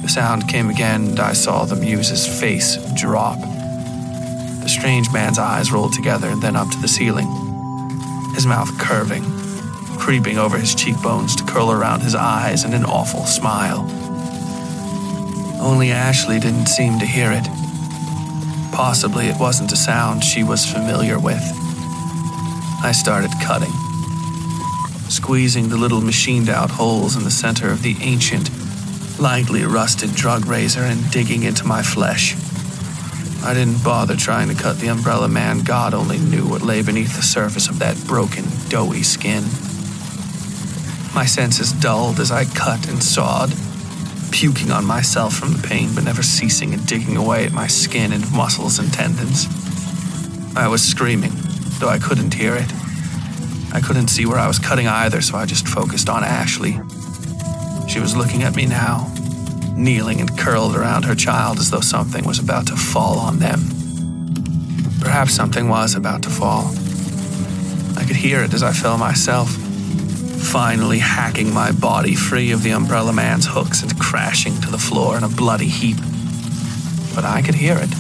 [0.06, 3.38] The sound came again, and I saw the muse's face drop.
[3.40, 7.28] The strange man's eyes rolled together and then up to the ceiling,
[8.34, 9.24] his mouth curving
[10.06, 13.80] creeping over his cheekbones to curl around his eyes in an awful smile.
[15.60, 17.44] Only Ashley didn't seem to hear it.
[18.72, 21.42] Possibly it wasn't a sound she was familiar with.
[22.84, 23.72] I started cutting,
[25.10, 28.48] squeezing the little machined out holes in the center of the ancient,
[29.18, 32.34] lightly rusted drug razor and digging into my flesh.
[33.42, 35.60] I didn't bother trying to cut the umbrella man.
[35.60, 39.44] God only knew what lay beneath the surface of that broken, doughy skin.
[41.14, 43.52] My senses dulled as I cut and sawed,
[44.32, 48.12] puking on myself from the pain but never ceasing and digging away at my skin
[48.12, 49.46] and muscles and tendons.
[50.56, 51.32] I was screaming,
[51.78, 52.72] though I couldn't hear it.
[53.72, 56.80] I couldn't see where I was cutting either, so I just focused on Ashley.
[57.96, 59.10] She was looking at me now,
[59.74, 63.70] kneeling and curled around her child as though something was about to fall on them.
[65.00, 66.74] Perhaps something was about to fall.
[67.96, 72.72] I could hear it as I fell myself finally hacking my body free of the
[72.72, 75.96] umbrella man's hooks and crashing to the floor in a bloody heap.
[77.14, 77.90] But I could hear it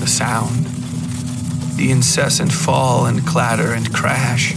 [0.00, 0.66] the sound,
[1.78, 4.52] the incessant fall and clatter and crash.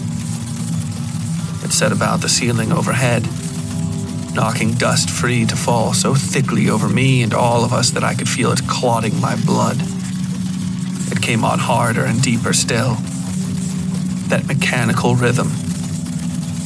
[1.64, 3.26] It set about the ceiling overhead,
[4.34, 8.14] knocking dust free to fall so thickly over me and all of us that I
[8.14, 9.78] could feel it clotting my blood.
[11.12, 12.96] It came on harder and deeper still.
[14.30, 15.52] That mechanical rhythm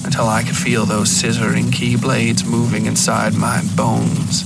[0.05, 4.43] until I could feel those scissoring key blades moving inside my bones.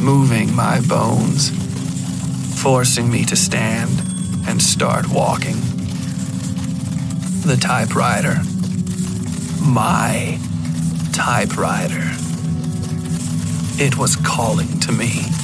[0.00, 1.50] Moving my bones,
[2.60, 4.00] forcing me to stand
[4.48, 5.56] and start walking.
[7.42, 8.40] The typewriter.
[9.60, 10.38] My
[11.14, 12.10] typewriter.
[13.80, 15.43] It was calling to me.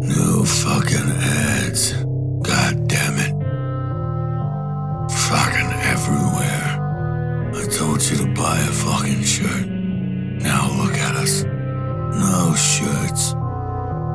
[0.00, 1.92] No fucking ads.
[2.42, 3.32] God damn it.
[5.10, 6.68] Fucking everywhere.
[7.54, 9.66] I told you to buy a fucking shirt.
[9.68, 11.44] Now look at us.
[11.44, 13.32] No shirts.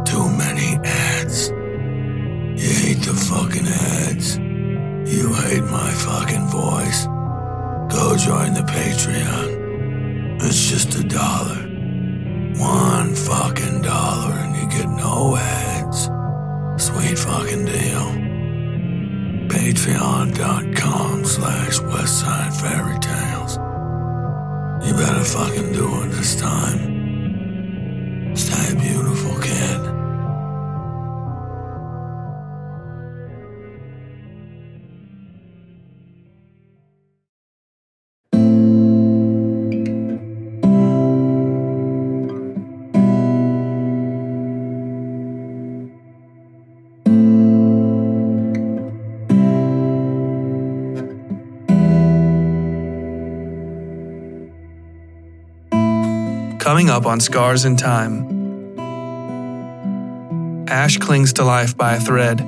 [0.09, 1.49] Too many ads.
[1.49, 4.37] You hate the fucking ads.
[4.37, 7.05] You hate my fucking voice.
[7.95, 10.41] Go join the Patreon.
[10.43, 11.68] It's just a dollar.
[12.57, 16.09] One fucking dollar and you get no ads.
[16.83, 18.13] Sweet fucking deal.
[19.49, 23.47] Patreon.com slash Westside Fairy Tale.
[24.85, 28.35] You better fucking do it this time.
[28.35, 29.98] Stay beautiful, kid.
[56.89, 58.77] Up on Scars in Time.
[60.67, 62.39] Ash clings to life by a thread,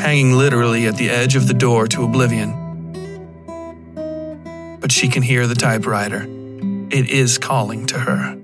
[0.00, 2.50] hanging literally at the edge of the door to oblivion.
[4.80, 6.22] But she can hear the typewriter.
[6.90, 8.38] It is calling to her.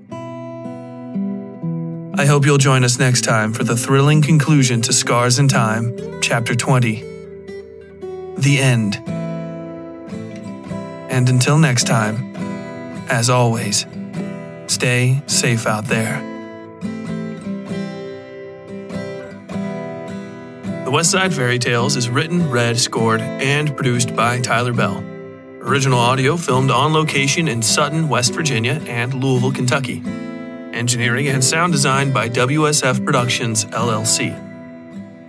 [2.21, 6.21] I hope you'll join us next time for the thrilling conclusion to Scars in Time,
[6.21, 7.01] Chapter 20
[8.37, 9.01] The End.
[11.09, 12.35] And until next time,
[13.09, 13.87] as always,
[14.81, 16.19] stay safe out there.
[20.85, 25.03] The West Side Fairy Tales is written, read, scored, and produced by Tyler Bell.
[25.59, 30.01] Original audio filmed on location in Sutton, West Virginia, and Louisville, Kentucky.
[30.73, 34.33] Engineering and sound design by WSF Productions, LLC.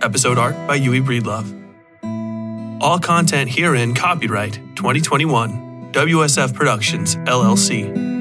[0.01, 2.81] Episode art by Yui Breedlove.
[2.81, 8.12] All content herein copyright 2021 WSF Productions, LLC.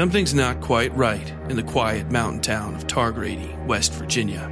[0.00, 4.48] Something's not quite right in the quiet mountain town of Targrady, West Virginia.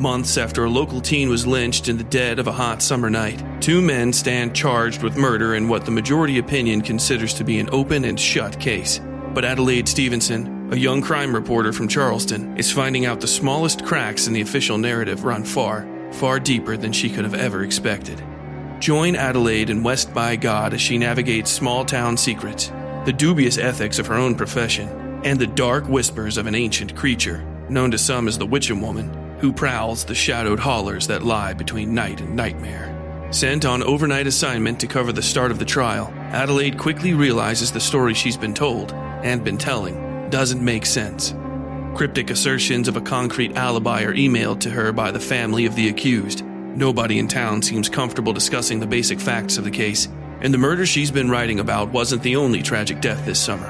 [0.00, 3.40] Months after a local teen was lynched in the dead of a hot summer night,
[3.62, 7.68] two men stand charged with murder in what the majority opinion considers to be an
[7.70, 9.00] open and shut case.
[9.32, 14.26] But Adelaide Stevenson, a young crime reporter from Charleston, is finding out the smallest cracks
[14.26, 18.20] in the official narrative run far, far deeper than she could have ever expected.
[18.80, 22.72] Join Adelaide in West by God as she navigates small town secrets,
[23.04, 24.88] the dubious ethics of her own profession,
[25.24, 29.10] and the dark whispers of an ancient creature, known to some as the Witching Woman,
[29.38, 32.96] who prowls the shadowed hollers that lie between night and nightmare.
[33.30, 37.80] Sent on overnight assignment to cover the start of the trial, Adelaide quickly realizes the
[37.80, 41.34] story she's been told and been telling doesn't make sense.
[41.94, 45.88] Cryptic assertions of a concrete alibi are emailed to her by the family of the
[45.88, 46.44] accused.
[46.44, 50.08] Nobody in town seems comfortable discussing the basic facts of the case,
[50.40, 53.66] and the murder she's been writing about wasn't the only tragic death this summer.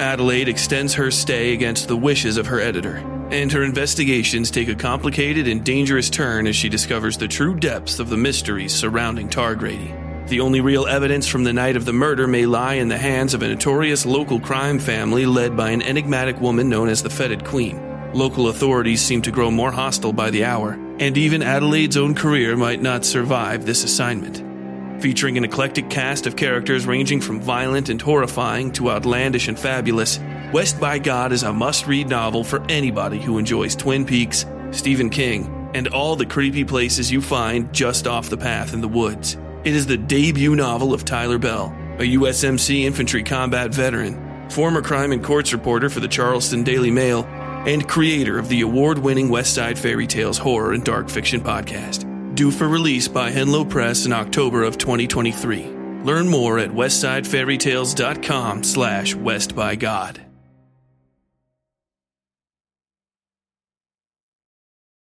[0.00, 2.96] Adelaide extends her stay against the wishes of her editor,
[3.30, 7.98] and her investigations take a complicated and dangerous turn as she discovers the true depths
[7.98, 10.28] of the mysteries surrounding Targrady.
[10.28, 13.34] The only real evidence from the night of the murder may lie in the hands
[13.34, 17.44] of a notorious local crime family led by an enigmatic woman known as the Fetid
[17.44, 18.12] Queen.
[18.14, 22.56] Local authorities seem to grow more hostile by the hour, and even Adelaide's own career
[22.56, 24.49] might not survive this assignment.
[25.00, 30.20] Featuring an eclectic cast of characters ranging from violent and horrifying to outlandish and fabulous,
[30.52, 35.08] West by God is a must read novel for anybody who enjoys Twin Peaks, Stephen
[35.08, 39.38] King, and all the creepy places you find just off the path in the woods.
[39.64, 45.12] It is the debut novel of Tyler Bell, a USMC infantry combat veteran, former crime
[45.12, 47.24] and courts reporter for the Charleston Daily Mail,
[47.66, 52.09] and creator of the award winning West Side Fairy Tales horror and dark fiction podcast
[52.40, 55.66] due for release by Henlow Press in October of 2023.
[56.04, 60.29] Learn more at westsidefairytales.com slash westbygod.